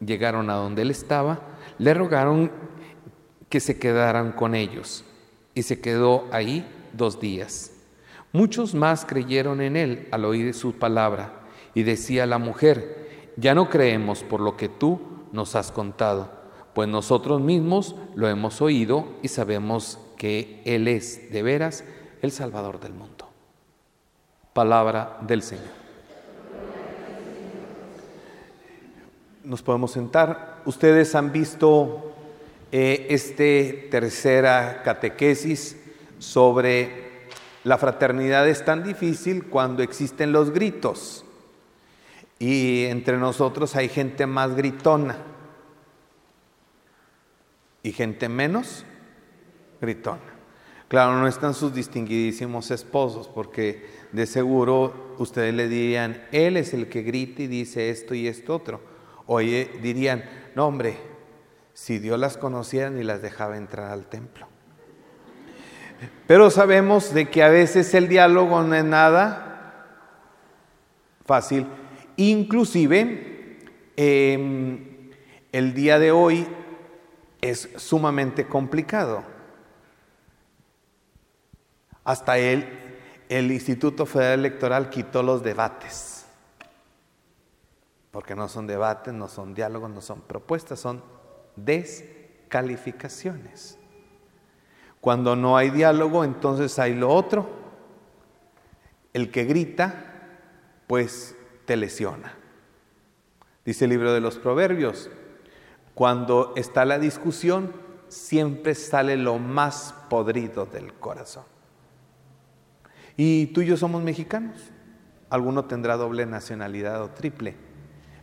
[0.00, 1.40] llegaron a donde él estaba,
[1.78, 2.50] le rogaron
[3.48, 5.04] que se quedaran con ellos
[5.54, 7.72] y se quedó ahí dos días.
[8.32, 11.40] Muchos más creyeron en él al oír su palabra
[11.74, 15.00] y decía la mujer, ya no creemos por lo que tú
[15.32, 16.30] nos has contado,
[16.74, 21.84] pues nosotros mismos lo hemos oído y sabemos que Él es de veras
[22.22, 23.28] el Salvador del mundo.
[24.52, 25.81] Palabra del Señor.
[29.44, 30.62] Nos podemos sentar.
[30.64, 32.12] Ustedes han visto
[32.70, 35.76] eh, este tercera catequesis
[36.18, 37.26] sobre
[37.64, 41.24] la fraternidad es tan difícil cuando existen los gritos.
[42.38, 45.16] Y entre nosotros hay gente más gritona
[47.82, 48.84] y gente menos
[49.80, 50.20] gritona.
[50.88, 56.88] Claro, no están sus distinguidísimos esposos, porque de seguro ustedes le dirían, él es el
[56.88, 58.91] que grita y dice esto y esto otro.
[59.26, 60.96] Oye, dirían, no hombre,
[61.72, 64.46] si Dios las conociera ni las dejaba entrar al templo.
[66.26, 69.52] Pero sabemos de que a veces el diálogo no es nada
[71.24, 71.66] fácil.
[72.16, 73.58] Inclusive,
[73.96, 75.10] em,
[75.52, 76.46] el día de hoy
[77.40, 79.24] es sumamente complicado.
[82.04, 82.66] Hasta él,
[83.28, 86.11] el Instituto Federal Electoral quitó los debates,
[88.12, 91.02] porque no son debates, no son diálogos, no son propuestas, son
[91.56, 93.76] descalificaciones.
[95.00, 97.50] Cuando no hay diálogo, entonces hay lo otro.
[99.12, 100.28] El que grita,
[100.86, 101.34] pues
[101.64, 102.34] te lesiona.
[103.64, 105.10] Dice el libro de los Proverbios,
[105.94, 107.72] cuando está la discusión,
[108.08, 111.44] siempre sale lo más podrido del corazón.
[113.16, 114.58] Y tú y yo somos mexicanos.
[115.30, 117.71] Alguno tendrá doble nacionalidad o triple,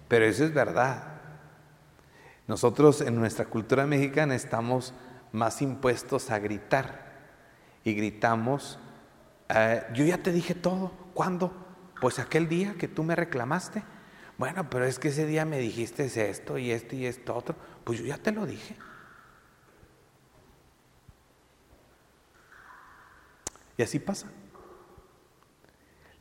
[0.10, 1.04] pero eso es verdad.
[2.48, 4.94] Nosotros en nuestra cultura mexicana estamos
[5.32, 7.08] más impuestos a gritar
[7.84, 8.80] y gritamos,
[9.50, 11.54] eh, yo ya te dije todo, ¿cuándo?
[12.02, 13.84] Pues aquel día que tú me reclamaste.
[14.40, 17.56] Bueno, pero es que ese día me dijiste esto y esto y esto otro.
[17.84, 18.76] Pues yo ya te lo dije.
[23.78, 24.28] Y así pasa.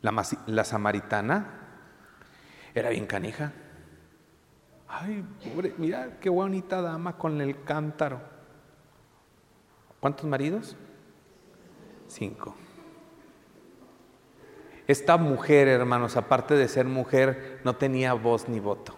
[0.02, 0.12] La,
[0.46, 1.46] la samaritana
[2.74, 3.52] era bien canija.
[4.88, 8.20] Ay, pobre, mira qué bonita dama con el cántaro.
[10.00, 10.76] ¿Cuántos maridos?
[12.06, 12.54] Cinco.
[14.86, 18.94] Esta mujer, hermanos, aparte de ser mujer, no tenía voz ni voto.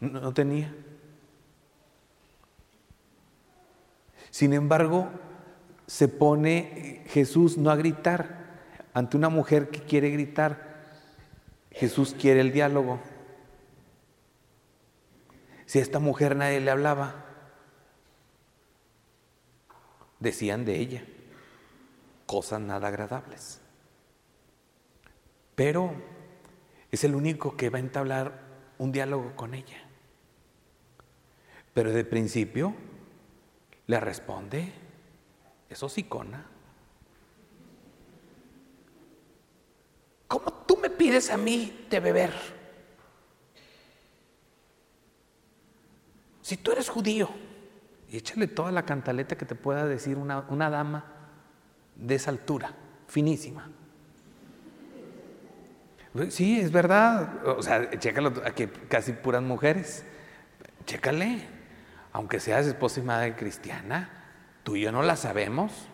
[0.00, 0.74] No, tenía.
[4.30, 5.08] Sin embargo,
[5.86, 8.45] se pone Jesús no a gritar.
[8.96, 10.86] Ante una mujer que quiere gritar,
[11.70, 12.98] Jesús quiere el diálogo.
[15.66, 17.26] Si a esta mujer nadie le hablaba,
[20.18, 21.04] decían de ella
[22.24, 23.60] cosas nada agradables.
[25.54, 25.92] Pero
[26.90, 28.40] es el único que va a entablar
[28.78, 29.76] un diálogo con ella.
[31.74, 32.74] Pero de principio
[33.88, 34.72] le responde,
[35.68, 36.55] eso sicona.
[40.28, 42.32] ¿Cómo tú me pides a mí de beber?
[46.42, 47.28] Si tú eres judío,
[48.08, 51.04] y échale toda la cantaleta que te pueda decir una, una dama
[51.96, 52.72] de esa altura,
[53.08, 53.70] finísima.
[56.30, 57.46] Sí, es verdad.
[57.46, 60.04] O sea, chécalo, aquí casi puras mujeres.
[60.84, 61.46] Chécale.
[62.12, 64.10] Aunque seas esposa y madre cristiana,
[64.62, 65.88] tú y yo no la sabemos.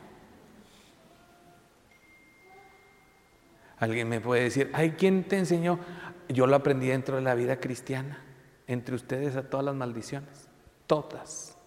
[3.82, 5.80] Alguien me puede decir, ay, ¿quién te enseñó?
[6.28, 8.22] Yo lo aprendí dentro de la vida cristiana.
[8.68, 10.48] Entre ustedes a todas las maldiciones.
[10.86, 11.58] Todas.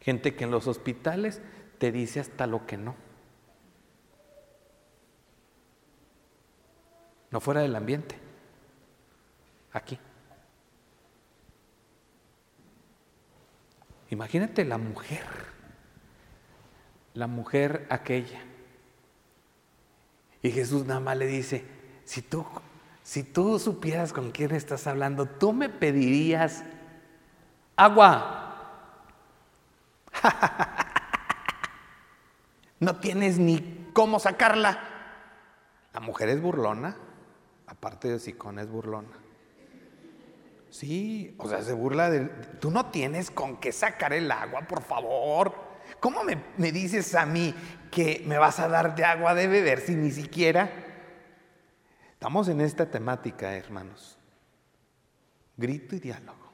[0.00, 1.42] Gente que en los hospitales
[1.78, 2.96] te dice hasta lo que no.
[7.30, 8.16] No fuera del ambiente.
[9.72, 9.96] Aquí.
[14.08, 15.22] Imagínate la mujer.
[17.14, 18.49] La mujer aquella.
[20.42, 21.64] Y Jesús nada más le dice,
[22.04, 22.46] si tú,
[23.02, 26.64] si tú supieras con quién estás hablando, tú me pedirías
[27.76, 28.46] agua.
[32.80, 34.78] no tienes ni cómo sacarla.
[35.92, 36.96] La mujer es burlona,
[37.66, 39.08] aparte de sicón es burlona.
[40.70, 42.26] Sí, o sea, se burla de...
[42.60, 45.69] Tú no tienes con qué sacar el agua, por favor.
[46.00, 47.54] ¿Cómo me, me dices a mí
[47.90, 50.86] que me vas a dar de agua de beber si ni siquiera...
[52.12, 54.18] Estamos en esta temática, hermanos.
[55.56, 56.52] Grito y diálogo.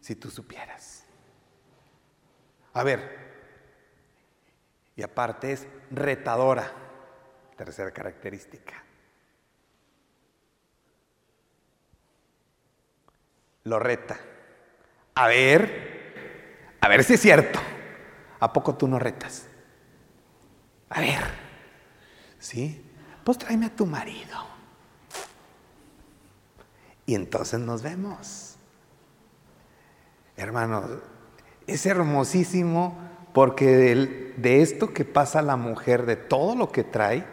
[0.00, 1.04] Si tú supieras.
[2.72, 3.26] A ver,
[4.96, 6.72] y aparte es retadora,
[7.56, 8.82] tercera característica.
[13.64, 14.18] Lo reta.
[15.16, 17.58] A ver, a ver si es cierto.
[18.38, 19.46] ¿A poco tú no retas?
[20.90, 21.20] A ver,
[22.38, 22.84] ¿sí?
[23.24, 24.46] Pues tráeme a tu marido.
[27.06, 28.56] Y entonces nos vemos.
[30.36, 30.84] Hermanos,
[31.66, 32.98] es hermosísimo
[33.32, 37.24] porque de, de esto que pasa la mujer, de todo lo que trae,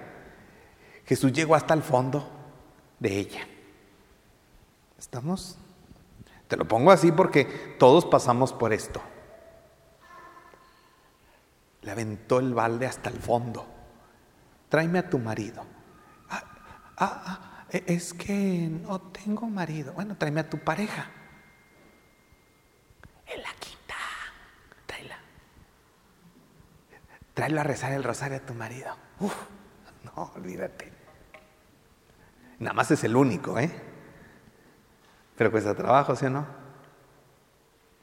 [1.06, 2.32] Jesús llegó hasta el fondo
[3.00, 3.46] de ella.
[4.98, 5.58] ¿Estamos?
[6.54, 7.46] Te lo pongo así porque
[7.80, 9.02] todos pasamos por esto.
[11.82, 13.66] Le aventó el balde hasta el fondo.
[14.70, 15.66] Tráeme a tu marido.
[16.30, 16.44] Ah,
[16.98, 19.94] ah, ah, e, es que no tengo marido.
[19.94, 21.10] Bueno, tráeme a tu pareja.
[23.26, 23.96] En la quinta.
[24.86, 25.18] Tráela.
[27.34, 28.96] Tráela a rezar el rosario a tu marido.
[29.22, 29.36] Uf,
[30.04, 30.94] no, olvídate.
[32.60, 33.93] Nada más es el único, ¿eh?
[35.36, 36.42] Pero cuesta trabajo, ¿sí o no?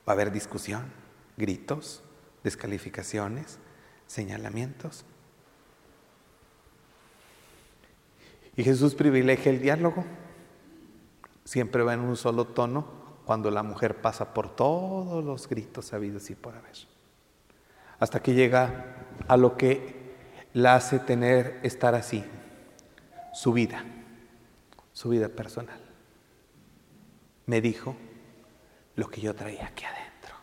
[0.08, 0.92] Va a haber discusión,
[1.36, 2.02] gritos,
[2.42, 3.58] descalificaciones,
[4.06, 5.04] señalamientos.
[8.56, 10.04] Y Jesús privilegia el diálogo.
[11.44, 12.86] Siempre va en un solo tono
[13.24, 16.76] cuando la mujer pasa por todos los gritos habidos y por haber.
[17.98, 18.96] Hasta que llega
[19.28, 20.00] a lo que
[20.52, 22.24] la hace tener, estar así,
[23.32, 23.84] su vida,
[24.92, 25.89] su vida personal.
[27.50, 27.96] Me dijo
[28.94, 30.36] lo que yo traía aquí adentro.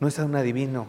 [0.00, 0.86] No es un adivino.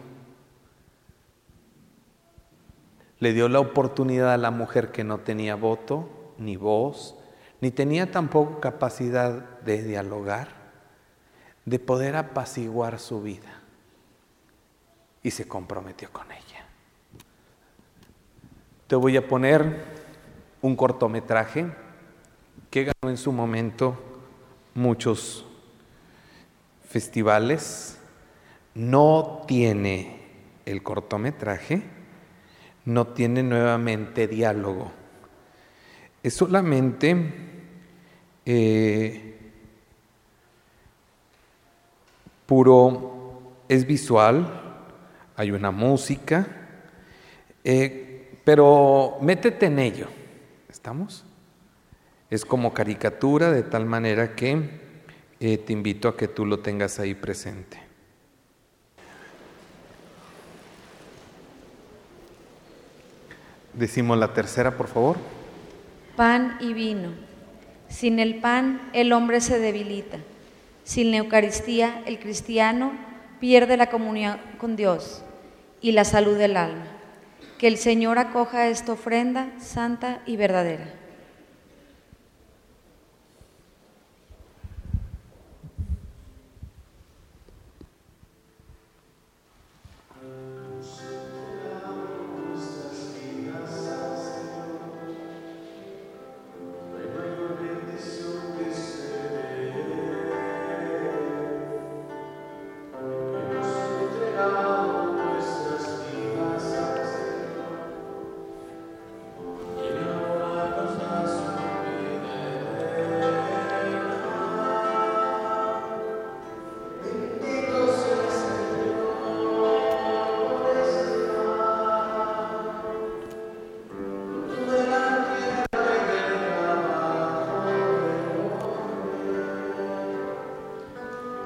[3.18, 7.16] Le dio la oportunidad a la mujer que no tenía voto, ni voz,
[7.60, 10.48] ni tenía tampoco capacidad de dialogar,
[11.66, 13.60] de poder apaciguar su vida.
[15.22, 16.64] Y se comprometió con ella.
[18.86, 19.84] Te voy a poner
[20.62, 21.89] un cortometraje
[22.70, 23.96] que ganó en su momento
[24.74, 25.44] muchos
[26.88, 27.98] festivales
[28.74, 30.20] no tiene
[30.64, 31.82] el cortometraje,
[32.84, 34.92] no tiene nuevamente diálogo.
[36.22, 37.34] Es solamente
[38.46, 39.38] eh,
[42.46, 44.46] puro, es visual,
[45.36, 46.46] hay una música,
[47.64, 50.06] eh, pero métete en ello,
[50.68, 51.24] ¿estamos?
[52.30, 54.70] Es como caricatura de tal manera que
[55.40, 57.90] eh, te invito a que tú lo tengas ahí presente.
[63.74, 65.16] Decimos la tercera, por favor.
[66.14, 67.10] Pan y vino.
[67.88, 70.18] Sin el pan el hombre se debilita.
[70.84, 72.92] Sin la Eucaristía el cristiano
[73.40, 75.22] pierde la comunión con Dios
[75.80, 76.86] y la salud del alma.
[77.58, 80.99] Que el Señor acoja esta ofrenda santa y verdadera.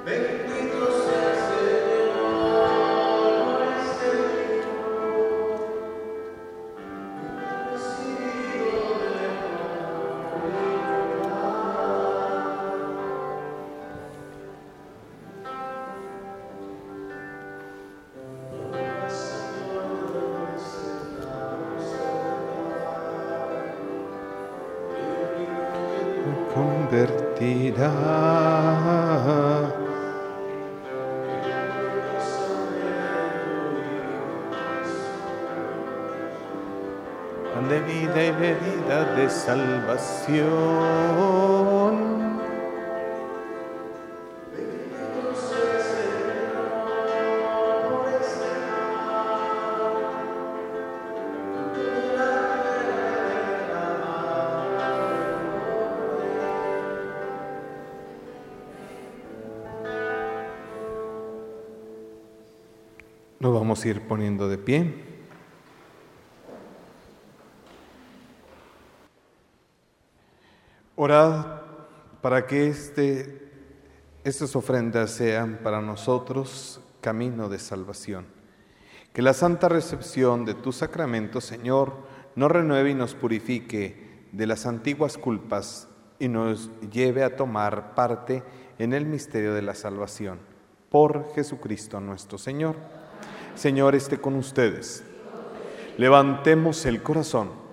[0.05, 0.34] Convertirá.
[63.44, 65.14] Nos vamos a ir poniendo de pie.
[71.05, 71.61] Orad
[72.22, 73.46] para que este,
[74.24, 78.24] estas ofrendas sean para nosotros camino de salvación.
[79.12, 81.92] Que la santa recepción de tu sacramento, Señor,
[82.36, 85.88] nos renueve y nos purifique de las antiguas culpas
[86.18, 88.42] y nos lleve a tomar parte
[88.78, 90.38] en el misterio de la salvación.
[90.88, 92.76] Por Jesucristo nuestro Señor.
[93.57, 95.05] Señor esté con ustedes.
[95.98, 97.64] Levantemos el corazón.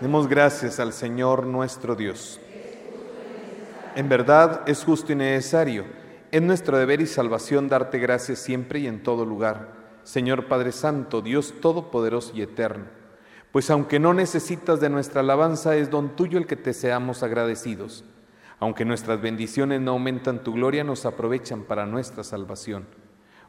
[0.00, 2.40] Demos gracias al Señor nuestro Dios.
[3.94, 5.84] En verdad es justo y necesario.
[6.30, 9.74] Es nuestro deber y salvación darte gracias siempre y en todo lugar.
[10.02, 12.86] Señor Padre Santo, Dios Todopoderoso y Eterno.
[13.52, 18.02] Pues aunque no necesitas de nuestra alabanza, es don tuyo el que te seamos agradecidos.
[18.58, 22.86] Aunque nuestras bendiciones no aumentan tu gloria, nos aprovechan para nuestra salvación.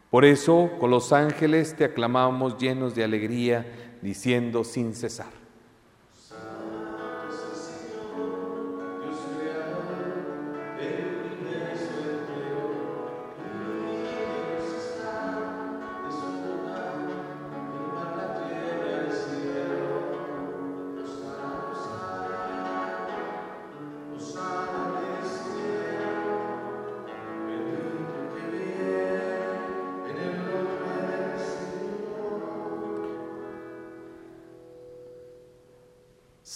[0.10, 5.41] Por eso, con los ángeles te aclamamos llenos de alegría, diciendo sin cesar.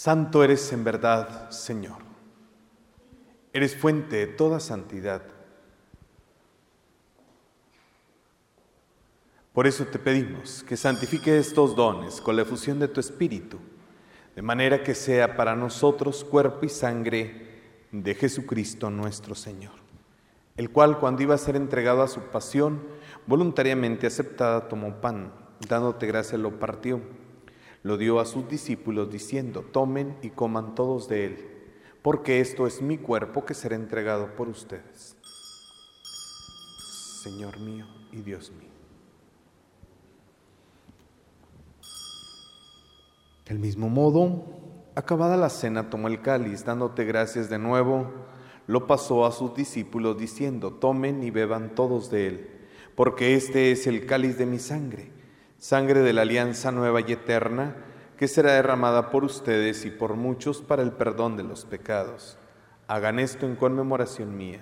[0.05, 1.97] Santo eres en verdad, Señor.
[3.51, 5.23] Eres fuente de toda santidad.
[9.51, 13.57] Por eso te pedimos que santifique estos dones con la efusión de tu Espíritu,
[14.35, 19.73] de manera que sea para nosotros cuerpo y sangre de Jesucristo nuestro Señor,
[20.55, 22.83] el cual cuando iba a ser entregado a su pasión,
[23.25, 25.33] voluntariamente aceptada, tomó pan,
[25.67, 27.01] dándote gracia, lo partió
[27.85, 31.49] lo dio a sus discípulos diciendo, tomen y coman todos de él,
[32.01, 35.15] porque esto es mi cuerpo que será entregado por ustedes.
[37.21, 38.71] Señor mío y Dios mío.
[43.45, 44.45] Del mismo modo,
[44.95, 48.11] acabada la cena, tomó el cáliz, dándote gracias de nuevo,
[48.65, 52.49] lo pasó a sus discípulos diciendo, tomen y beban todos de él,
[52.95, 55.13] porque este es el cáliz de mi sangre
[55.57, 57.75] sangre de la alianza nueva y eterna,
[58.17, 62.37] que será derramada por ustedes y por muchos para el perdón de los pecados.
[62.87, 64.61] Hagan esto en conmemoración mía.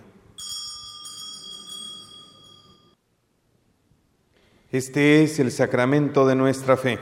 [4.72, 6.98] Este es el sacramento de nuestra fe.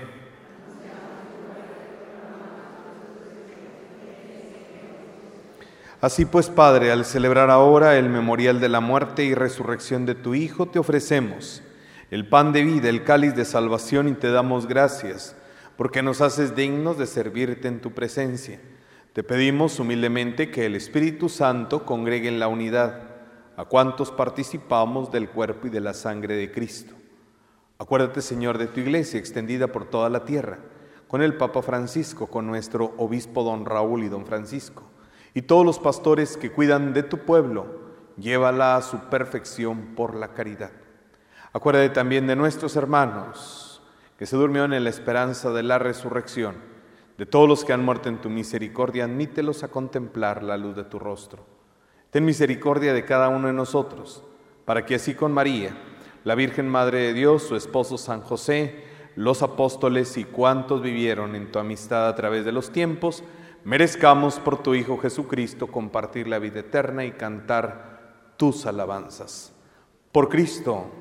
[6.02, 10.34] Así pues, Padre, al celebrar ahora el memorial de la muerte y resurrección de tu
[10.34, 11.62] Hijo, te ofrecemos
[12.12, 15.34] el pan de vida, el cáliz de salvación y te damos gracias,
[15.78, 18.60] porque nos haces dignos de servirte en tu presencia.
[19.14, 23.02] Te pedimos humildemente que el Espíritu Santo congregue en la unidad
[23.56, 26.94] a cuantos participamos del cuerpo y de la sangre de Cristo.
[27.80, 30.60] Acuérdate, Señor, de tu iglesia extendida por toda la tierra,
[31.08, 34.84] con el Papa Francisco, con nuestro obispo don Raúl y don Francisco,
[35.34, 37.68] y todos los pastores que cuidan de tu pueblo,
[38.18, 40.72] llévala a su perfección por la caridad.
[41.54, 43.82] Acuérdate también de nuestros hermanos
[44.18, 46.56] que se durmieron en la esperanza de la resurrección,
[47.18, 50.84] de todos los que han muerto en tu misericordia, admítelos a contemplar la luz de
[50.84, 51.46] tu rostro.
[52.10, 54.24] Ten misericordia de cada uno de nosotros,
[54.64, 55.76] para que así con María,
[56.24, 58.84] la Virgen Madre de Dios, su esposo San José,
[59.16, 63.24] los apóstoles y cuantos vivieron en tu amistad a través de los tiempos,
[63.64, 69.54] merezcamos por tu Hijo Jesucristo compartir la vida eterna y cantar tus alabanzas.
[70.12, 70.92] Por Cristo,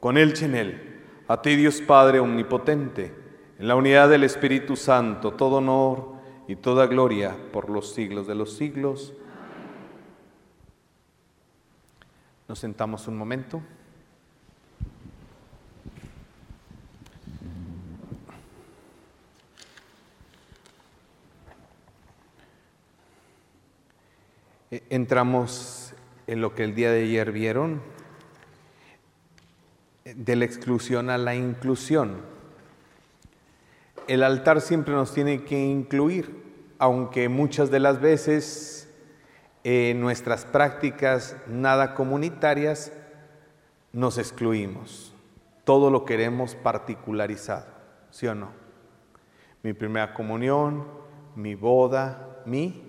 [0.00, 3.14] con en él, a ti Dios Padre Omnipotente,
[3.58, 6.14] en la unidad del Espíritu Santo, todo honor
[6.48, 9.12] y toda gloria por los siglos de los siglos.
[12.48, 13.60] Nos sentamos un momento.
[24.70, 25.92] E, entramos
[26.26, 27.82] en lo que el día de ayer vieron,
[30.16, 32.16] de la exclusión a la inclusión.
[34.06, 36.42] El altar siempre nos tiene que incluir,
[36.78, 38.88] aunque muchas de las veces
[39.64, 42.92] en nuestras prácticas nada comunitarias
[43.92, 45.14] nos excluimos.
[45.64, 47.66] Todo lo queremos particularizado,
[48.10, 48.50] ¿sí o no?
[49.62, 50.86] Mi primera comunión,
[51.36, 52.82] mi boda, mi,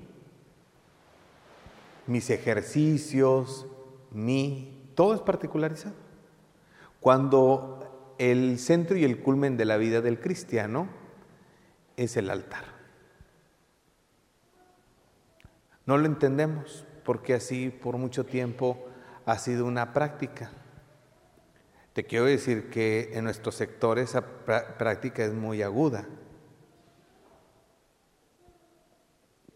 [2.07, 3.67] mis ejercicios,
[4.11, 6.00] mi, todo es particularizado.
[7.01, 10.87] Cuando el centro y el culmen de la vida del cristiano
[11.97, 12.63] es el altar.
[15.87, 18.85] No lo entendemos porque así por mucho tiempo
[19.25, 20.51] ha sido una práctica.
[21.93, 24.23] Te quiero decir que en nuestros sectores esa
[24.77, 26.07] práctica es muy aguda,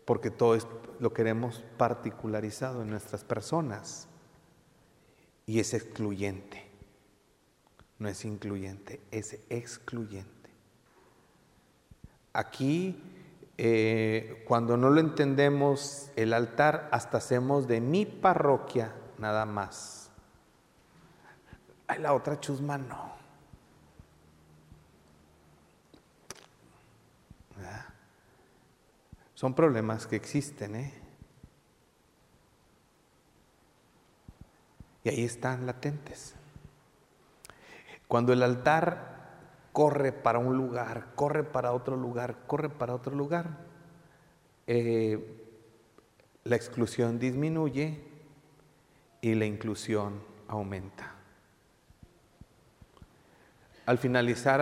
[0.04, 0.58] porque todo
[1.00, 4.08] lo queremos particularizado en nuestras personas
[5.46, 6.65] y es excluyente.
[8.00, 10.50] No es incluyente, es excluyente.
[12.34, 13.02] Aquí,
[13.58, 20.10] eh, cuando no lo entendemos, el altar hasta hacemos de mi parroquia nada más.
[21.88, 23.16] Hay la otra chusma no.
[29.36, 30.94] Son problemas que existen, ¿eh?
[35.04, 36.34] Y ahí están latentes.
[38.08, 39.16] Cuando el altar
[39.72, 43.58] corre para un lugar, corre para otro lugar, corre para otro lugar,
[44.68, 45.42] eh,
[46.44, 48.02] la exclusión disminuye
[49.22, 51.14] y la inclusión aumenta.
[53.86, 54.62] Al finalizar,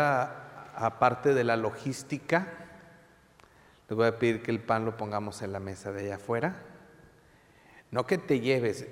[0.75, 2.47] aparte de la logística,
[3.89, 6.55] les voy a pedir que el pan lo pongamos en la mesa de allá afuera.
[7.91, 8.87] No que te lleves,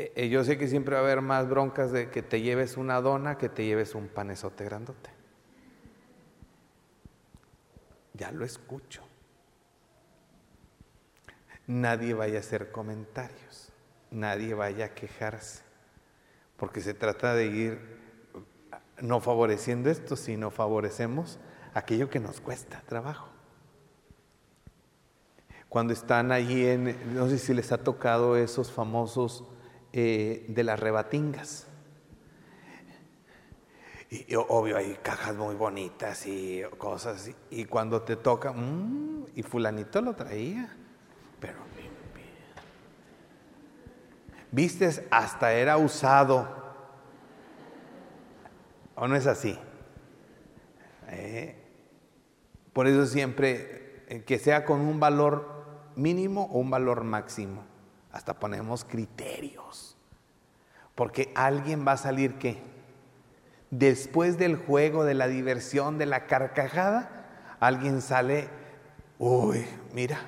[0.00, 2.78] eh, eh, yo sé que siempre va a haber más broncas de que te lleves
[2.78, 5.10] una dona que te lleves un panesote grandote.
[8.14, 9.02] Ya lo escucho.
[11.66, 13.74] Nadie vaya a hacer comentarios,
[14.10, 15.62] nadie vaya a quejarse,
[16.56, 18.00] porque se trata de ir
[19.02, 21.38] no favoreciendo esto, sino favorecemos
[21.74, 23.28] aquello que nos cuesta trabajo.
[25.68, 29.44] Cuando están allí en, no sé si les ha tocado esos famosos
[29.92, 31.66] eh, de las rebatingas.
[34.10, 37.30] Y, obvio hay cajas muy bonitas y cosas.
[37.50, 40.76] Y cuando te toca, mmm, y fulanito lo traía,
[41.38, 41.70] pero
[44.52, 46.48] vistes hasta era usado.
[48.94, 49.58] ¿O no es así?
[51.08, 51.56] Eh,
[52.72, 57.64] por eso siempre eh, que sea con un valor mínimo o un valor máximo.
[58.12, 59.96] Hasta ponemos criterios.
[60.94, 62.62] Porque alguien va a salir que
[63.70, 68.48] después del juego, de la diversión, de la carcajada, alguien sale,
[69.18, 70.18] uy, mira.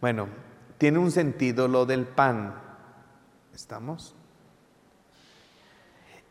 [0.00, 0.28] Bueno,
[0.78, 2.54] tiene un sentido lo del pan.
[3.54, 4.14] ¿Estamos?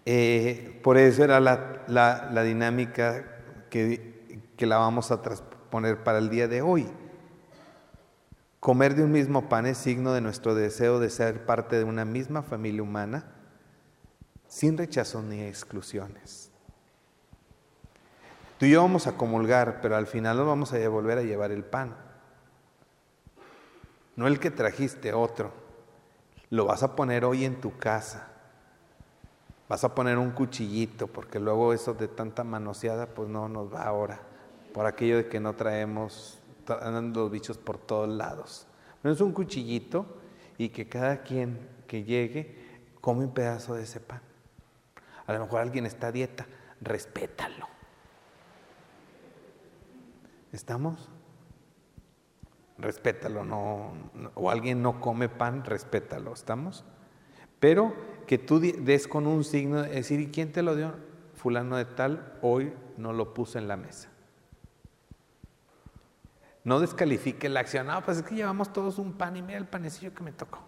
[0.06, 3.26] Eh, por eso era la, dinámica
[3.70, 6.88] que, que la vamos a transponer para el día de hoy.
[8.68, 12.04] Comer de un mismo pan es signo de nuestro deseo de ser parte de una
[12.04, 13.24] misma familia humana,
[14.50, 16.52] sin rechazo ni exclusiones.
[18.60, 21.54] Tú y yo vamos a comulgar, pero al final nos vamos a volver a llevar
[21.54, 21.96] el pan.
[24.18, 25.54] No el que trajiste otro.
[26.50, 28.28] Lo vas a poner hoy en tu casa.
[29.70, 33.84] Vas a poner un cuchillito, porque luego eso de tanta manoseada, pues no nos va
[33.84, 34.20] ahora.
[34.74, 36.38] Por aquello de que no traemos
[36.74, 38.68] andan los bichos por todos lados.
[39.02, 40.06] Pero es un cuchillito
[40.58, 42.56] y que cada quien que llegue
[43.02, 44.22] come un pedazo de ese pan.
[45.26, 46.46] A lo mejor alguien está a dieta,
[46.82, 47.68] respétalo.
[50.52, 51.10] ¿Estamos?
[52.78, 53.92] Respétalo, no,
[54.36, 56.86] o alguien no come pan, respétalo, ¿estamos?
[57.60, 57.94] Pero
[58.28, 60.94] que tú des con un signo, de decir, ¿y quién te lo dio?
[61.34, 64.10] Fulano de tal, hoy no lo puse en la mesa.
[66.68, 67.88] No descalifique la acción.
[67.88, 70.60] No, pues es que llevamos todos un pan y mira el panecillo que me tocó.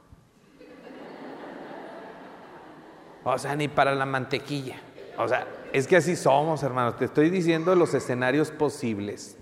[3.26, 4.78] O sea, ni para la mantequilla.
[5.18, 6.96] O sea, es que así somos, hermanos.
[6.96, 9.38] Te estoy diciendo los escenarios posibles.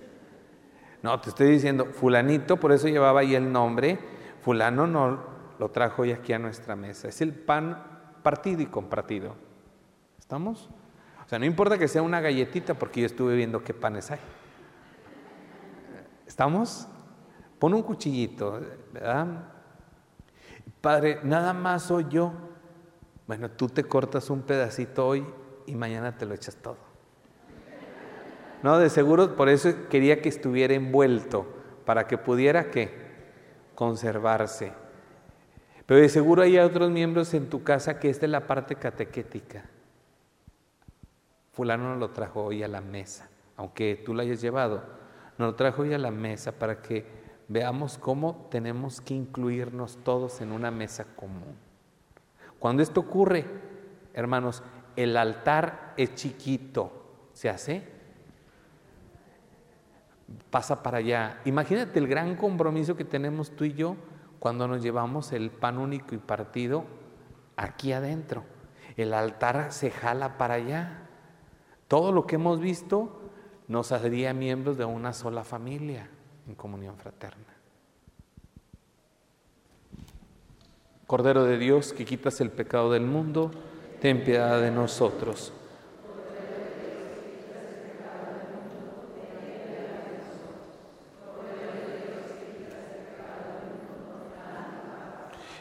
[1.04, 4.00] No, te estoy diciendo, fulanito, por eso llevaba ahí el nombre,
[4.42, 5.20] fulano no
[5.60, 7.08] lo trajo hoy aquí a nuestra mesa.
[7.08, 9.36] Es el pan partido y compartido.
[10.18, 10.72] ¿Estamos?
[11.24, 14.20] O sea, no importa que sea una galletita porque yo estuve viendo qué panes hay.
[16.38, 16.88] ¿Estamos?
[17.58, 18.62] Pon un cuchillito,
[18.94, 19.46] ¿verdad?
[20.82, 22.32] Padre, nada más soy yo.
[23.26, 25.26] Bueno, tú te cortas un pedacito hoy
[25.66, 26.78] y mañana te lo echas todo.
[28.62, 31.48] No, de seguro, por eso quería que estuviera envuelto,
[31.88, 32.94] para que pudiera que
[33.74, 34.74] conservarse.
[35.88, 39.66] Pero de seguro hay otros miembros en tu casa que esta es la parte catequética.
[41.54, 44.98] Fulano no lo trajo hoy a la mesa, aunque tú lo hayas llevado
[45.38, 47.06] nos lo trajo hoy a la mesa para que
[47.48, 51.56] veamos cómo tenemos que incluirnos todos en una mesa común.
[52.60, 53.46] Cuando esto ocurre,
[54.18, 54.64] Hermanos,
[54.96, 56.92] el altar es chiquito.
[57.34, 57.84] ¿Se hace?
[60.50, 61.40] Pasa para allá.
[61.46, 63.96] Imagínate el gran compromiso que tenemos tú y yo
[64.40, 66.86] cuando nos llevamos el pan único y partido
[67.58, 68.44] aquí adentro.
[68.96, 71.08] El altar se jala para allá.
[71.88, 73.22] Todo lo que hemos visto
[73.68, 76.10] nos haría miembros de una sola familia
[76.48, 77.44] en comunión fraterna.
[81.06, 83.52] Cordero de Dios, que quitas el pecado del mundo,
[84.02, 85.54] ten piedad de nosotros.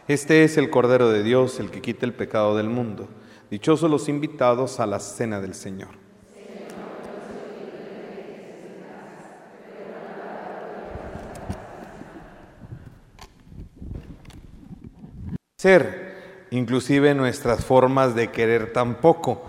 [0.09, 3.09] Este es el Cordero de Dios, el que quita el pecado del mundo.
[3.51, 6.06] Dichosos los invitados a la cena del Señor.
[15.59, 19.43] Ser, inclusive nuestras formas de querer tampoco.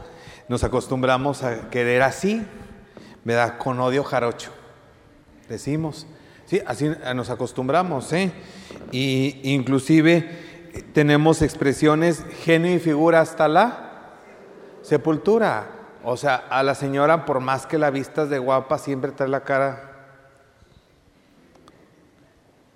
[0.48, 2.48] Nos acostumbramos a querer así,
[3.26, 4.54] da Con odio jarocho.
[5.50, 6.08] Decimos,
[6.46, 8.32] sí, así nos acostumbramos, ¿eh?
[8.94, 10.30] Y inclusive
[10.94, 14.14] tenemos expresiones genio y figura hasta la
[14.84, 15.68] sepultura.
[16.06, 19.44] O sea, a la señora, por más que la vistas de guapa, siempre trae la
[19.44, 19.92] cara.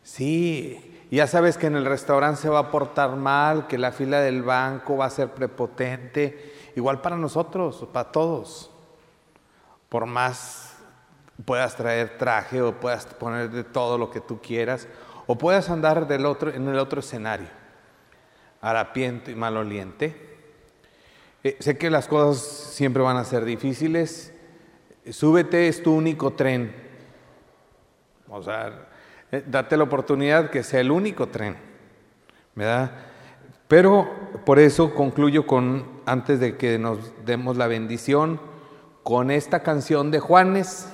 [0.03, 4.21] Sí, ya sabes que en el restaurante se va a portar mal, que la fila
[4.21, 6.71] del banco va a ser prepotente.
[6.75, 8.71] Igual para nosotros, para todos.
[9.89, 10.77] Por más
[11.45, 14.87] puedas traer traje o puedas poner de todo lo que tú quieras,
[15.27, 17.61] o puedas andar del otro, en el otro escenario
[18.61, 20.15] harapiento y maloliente.
[21.43, 24.33] Eh, sé que las cosas siempre van a ser difíciles.
[25.09, 26.73] Súbete, es tu único tren.
[28.29, 28.87] O sea,
[29.31, 31.57] eh, date la oportunidad que sea el único tren.
[32.55, 32.91] ¿Verdad?
[33.67, 34.09] Pero
[34.45, 38.41] por eso concluyo con, antes de que nos demos la bendición,
[39.03, 40.89] con esta canción de Juanes.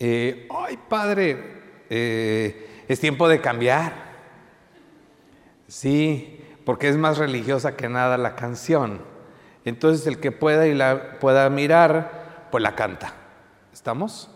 [0.00, 3.92] Eh, Ay, Padre, es tiempo de cambiar.
[5.68, 9.00] Sí, porque es más religiosa que nada la canción.
[9.64, 13.12] Entonces el que pueda y la pueda mirar, pues la canta.
[13.72, 14.30] ¿Estamos?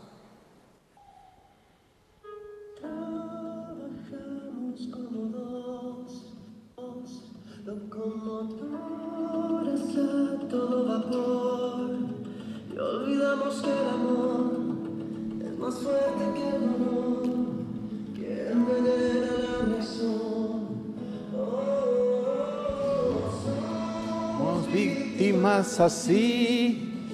[24.73, 27.09] Víctimas así,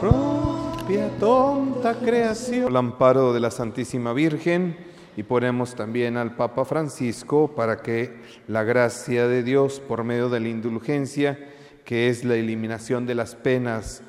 [0.00, 2.68] propia tonta creación.
[2.68, 4.76] El amparo de la Santísima Virgen
[5.16, 10.40] y ponemos también al Papa Francisco para que la gracia de Dios por medio de
[10.40, 11.38] la indulgencia,
[11.84, 14.02] que es la eliminación de las penas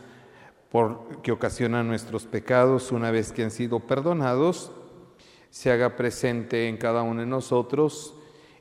[0.71, 4.71] por, que ocasionan nuestros pecados una vez que han sido perdonados,
[5.49, 8.13] se haga presente en cada uno de nosotros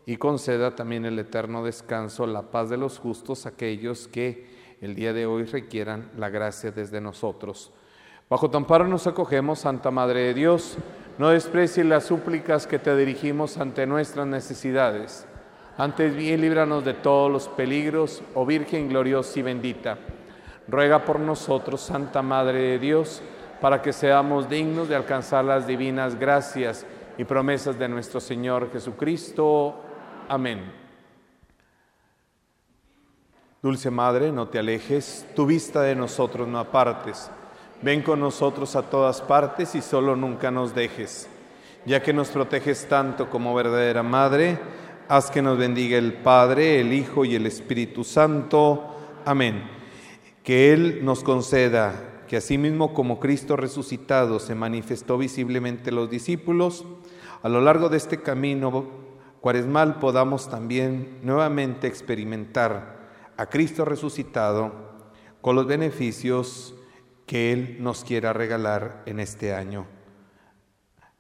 [0.07, 4.47] y conceda también el eterno descanso, la paz de los justos, aquellos que
[4.81, 7.73] el día de hoy requieran la gracia desde nosotros.
[8.31, 10.79] Bajo tu amparo nos acogemos, Santa Madre de Dios,
[11.19, 15.27] no desprecies las súplicas que te dirigimos ante nuestras necesidades.
[15.77, 19.99] Antes bien, líbranos de todos los peligros, oh Virgen gloriosa y bendita.
[20.69, 23.23] Ruega por nosotros, Santa Madre de Dios,
[23.61, 26.85] para que seamos dignos de alcanzar las divinas gracias
[27.17, 29.75] y promesas de nuestro Señor Jesucristo.
[30.29, 30.71] Amén.
[33.63, 37.31] Dulce Madre, no te alejes, tu vista de nosotros no apartes.
[37.81, 41.29] Ven con nosotros a todas partes y solo nunca nos dejes.
[41.87, 44.59] Ya que nos proteges tanto como verdadera Madre,
[45.09, 48.97] haz que nos bendiga el Padre, el Hijo y el Espíritu Santo.
[49.25, 49.78] Amén.
[50.49, 56.87] Que Él nos conceda que asimismo como Cristo resucitado se manifestó visiblemente a los discípulos,
[57.43, 58.87] a lo largo de este camino
[59.43, 64.73] cuaresmal podamos también nuevamente experimentar a Cristo resucitado
[65.43, 66.75] con los beneficios
[67.27, 69.85] que Él nos quiera regalar en este año.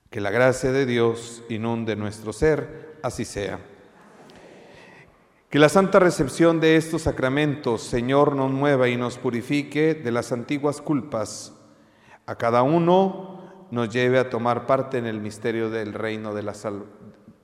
[0.09, 3.61] Que la gracia de Dios inunde nuestro ser, así sea.
[5.51, 10.30] Que la santa recepción de estos sacramentos, Señor, nos mueva y nos purifique de las
[10.30, 11.55] antiguas culpas.
[12.26, 16.53] A cada uno nos lleve a tomar parte en el misterio del reino de la,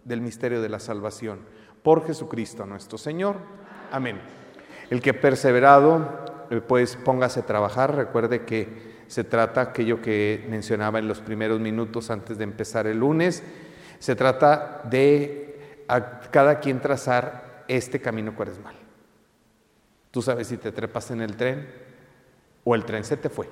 [0.05, 1.41] del misterio de la salvación.
[1.83, 3.37] Por Jesucristo nuestro Señor.
[3.91, 4.21] Amén.
[4.91, 7.97] El que perseverado, eh, pues póngase a trabajar.
[7.97, 12.99] Recuerde que se trata aquello que mencionaba en los primeros minutos antes de empezar el
[12.99, 13.43] lunes.
[13.99, 18.75] Se trata de a cada quien trazar este camino cuaresmal.
[20.11, 21.69] Tú sabes si te trepas en el tren
[22.63, 23.49] o el tren se te fue.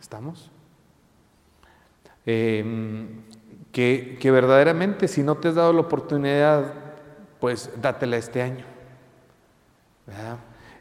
[0.00, 0.50] ¿Estamos?
[2.26, 3.22] Em,
[3.72, 6.72] que, que verdaderamente si no te has dado la oportunidad,
[7.40, 8.64] pues dátela este año.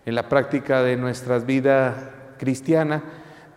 [0.06, 3.04] En la práctica de nuestra vida cristiana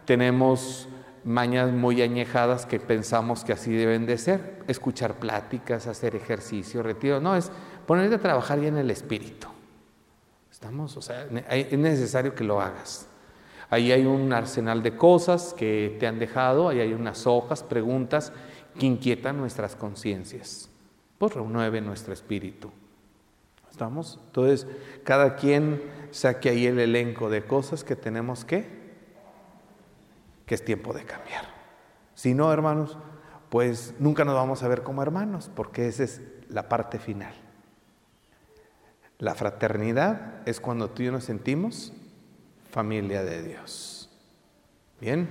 [0.05, 0.89] tenemos
[1.25, 4.63] mañas muy añejadas que pensamos que así deben de ser.
[4.69, 7.21] Escuchar pláticas, hacer ejercicio, retiro.
[7.21, 7.51] No, es
[7.87, 9.49] ponerte a trabajar ya en el espíritu.
[10.51, 10.97] ¿Estamos?
[10.97, 13.07] O sea, es necesario que lo hagas.
[13.69, 18.33] Ahí hay un arsenal de cosas que te han dejado, ahí hay unas hojas, preguntas
[18.79, 20.69] que inquietan nuestras conciencias.
[21.19, 22.71] Pues renueve nuestro espíritu.
[23.71, 24.19] ¿Estamos?
[24.27, 24.67] Entonces,
[25.05, 28.77] cada quien saque ahí el elenco de cosas que tenemos que
[30.47, 31.45] que es tiempo de cambiar.
[32.15, 32.97] Si no, hermanos,
[33.51, 37.35] pues nunca nos vamos a ver como hermanos, porque esa es la parte final.
[39.19, 41.93] La fraternidad es cuando tú y yo nos sentimos
[42.71, 44.11] familia de Dios.
[45.01, 45.29] Bien,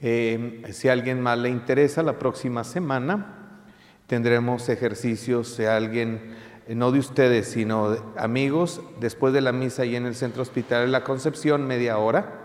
[0.00, 3.60] eh, si a alguien más le interesa, la próxima semana
[4.06, 6.34] tendremos ejercicios, de alguien,
[6.66, 10.42] eh, no de ustedes, sino de amigos, después de la misa y en el Centro
[10.42, 12.40] Hospitalario de la Concepción, media hora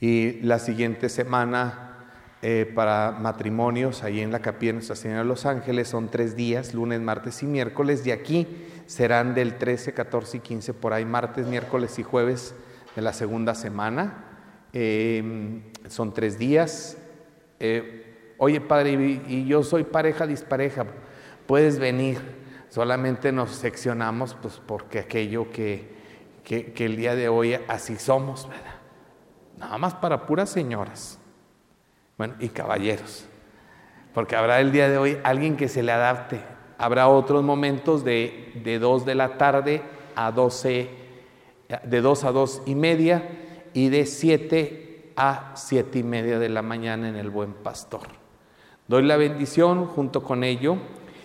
[0.00, 1.88] y la siguiente semana
[2.40, 6.36] eh, para matrimonios, ahí en la capilla de Nuestra Señora de los Ángeles, son tres
[6.36, 8.04] días, lunes, martes y miércoles.
[8.04, 8.46] De aquí
[8.88, 12.56] serán del 13, 14 y 15, por ahí, martes, miércoles y jueves
[12.96, 14.24] de la segunda semana.
[14.72, 16.98] Em, son tres días.
[17.60, 18.08] Eh,
[18.40, 18.92] Oye, padre,
[19.26, 20.86] y, yo soy pareja dispareja,
[21.46, 22.38] puedes venir.
[22.68, 25.90] Solamente nos seccionamos, pues, porque aquello que,
[26.44, 28.76] que, el día de hoy así somos, ¿verdad?
[29.56, 31.18] Nada más para puras señoras.
[32.16, 33.26] Bueno, y caballeros.
[34.14, 36.40] Porque habrá el día de hoy alguien que se le adapte.
[36.78, 39.82] Habrá otros momentos de, de 2 de la tarde
[40.14, 40.88] a 12,
[41.84, 43.28] de 2 a 2 y media
[43.74, 48.02] y de 7 a 7 y media de la mañana en el Buen Pastor.
[48.86, 50.76] Doy la bendición junto con ello.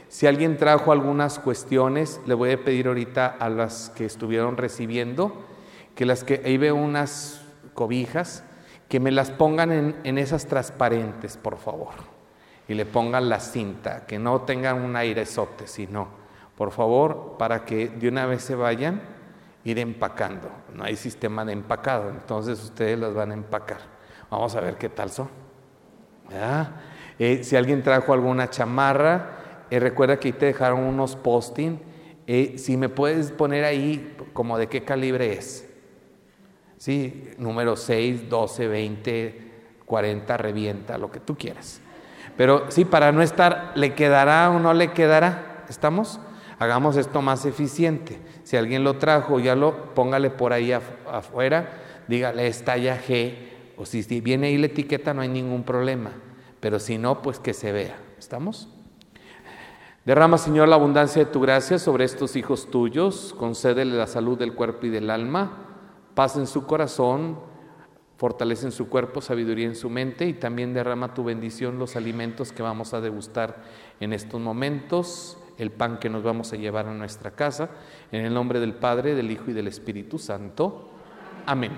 [0.09, 5.45] Si alguien trajo algunas cuestiones, le voy a pedir ahorita a las que estuvieron recibiendo,
[5.95, 7.41] que las que ahí veo unas
[7.73, 8.43] cobijas,
[8.89, 12.12] que me las pongan en, esas transparentes, por favor.
[12.67, 16.07] Y le pongan la cinta, que no tengan un airezote, sino,
[16.55, 19.01] por favor, para que de una vez se vayan,
[19.65, 20.49] ir empacando.
[20.73, 23.79] No hay sistema de empacado, entonces ustedes las van a empacar.
[24.29, 25.29] Vamos a ver qué tal son.
[27.19, 31.79] Eh, si alguien trajo alguna chamarra, eh, recuerda que ahí te dejaron unos posting.
[32.25, 35.69] Eh, si me puedes poner ahí como de qué calibre es.
[36.77, 37.31] ¿sí?
[37.37, 39.51] Número 6, 12, 20,
[39.85, 41.81] 40, revienta, lo que tú quieras.
[42.37, 45.65] Pero sí, para no estar, ¿le quedará o no le quedará?
[45.69, 46.19] ¿Estamos?
[46.59, 48.19] Hagamos esto más eficiente.
[48.43, 51.69] Si alguien lo trajo, ya lo póngale por ahí afuera,
[52.07, 53.35] dígale es talla G,
[53.77, 56.11] o si, si viene ahí la etiqueta no hay ningún problema,
[56.59, 57.97] pero si no, pues que se vea.
[58.17, 58.69] ¿Estamos?
[60.05, 64.53] Derrama, Señor, la abundancia de tu gracia sobre estos hijos tuyos, concédele la salud del
[64.53, 65.63] cuerpo y del alma
[66.13, 67.39] paz en su corazón,
[68.17, 72.51] fortalece en su cuerpo, sabiduría en su mente y también derrama tu bendición los alimentos
[72.51, 73.63] que vamos a degustar
[73.99, 77.69] en estos momentos, el pan que nos vamos a llevar a nuestra casa,
[78.11, 80.89] en el nombre del Padre, del Hijo y del Espíritu Santo.
[81.45, 81.71] Amén.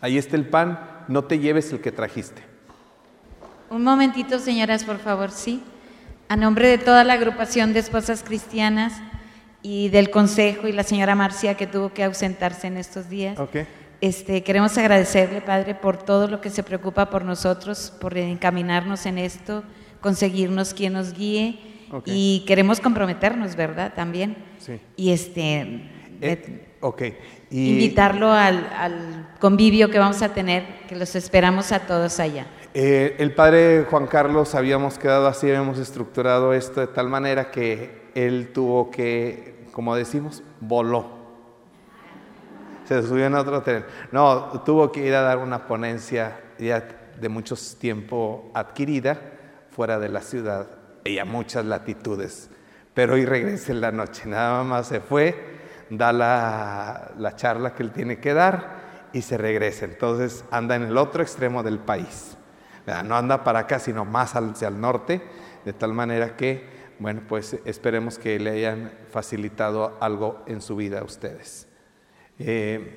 [0.00, 2.42] Ahí está el pan, no te lleves el que trajiste.
[3.68, 5.62] Un momentito, señoras, por favor, sí.
[6.28, 9.00] A nombre de toda la agrupación de esposas cristianas,
[9.62, 13.38] y del consejo y la señora Marcia que tuvo que ausentarse en estos días.
[14.00, 19.18] Este, queremos agradecerle, Padre, por todo lo que se preocupa por nosotros, por encaminarnos en
[19.18, 19.62] esto,
[20.00, 21.58] conseguirnos quien nos guíe
[22.06, 23.92] y queremos comprometernos, ¿verdad?
[23.94, 24.36] También.
[24.58, 24.80] Sí.
[24.96, 25.82] Y este,
[26.22, 26.62] eh,
[27.50, 32.46] invitarlo al, convivio que vamos a tener, que los esperamos a todos allá.
[32.72, 38.10] Eh, el padre Juan Carlos habíamos quedado así, habíamos estructurado esto de tal manera que
[38.14, 41.19] él tuvo que, como decimos, voló.
[42.90, 43.84] Se subió en otro hotel.
[44.10, 46.88] No, tuvo que ir a dar una ponencia ya
[47.20, 49.16] de mucho tiempo adquirida
[49.70, 50.66] fuera de la ciudad
[51.04, 52.50] y a muchas latitudes.
[52.92, 55.36] Pero hoy regresa en la noche, nada más se fue,
[55.88, 59.84] da la, la charla que él tiene que dar y se regresa.
[59.84, 62.36] Entonces anda en el otro extremo del país.
[63.04, 65.22] No anda para acá, sino más hacia el norte,
[65.64, 70.98] de tal manera que bueno, pues esperemos que le hayan facilitado algo en su vida
[70.98, 71.69] a ustedes.
[72.42, 72.96] Eh,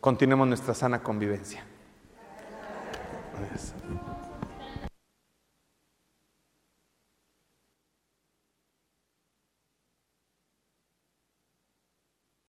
[0.00, 1.64] continuemos nuestra sana convivencia.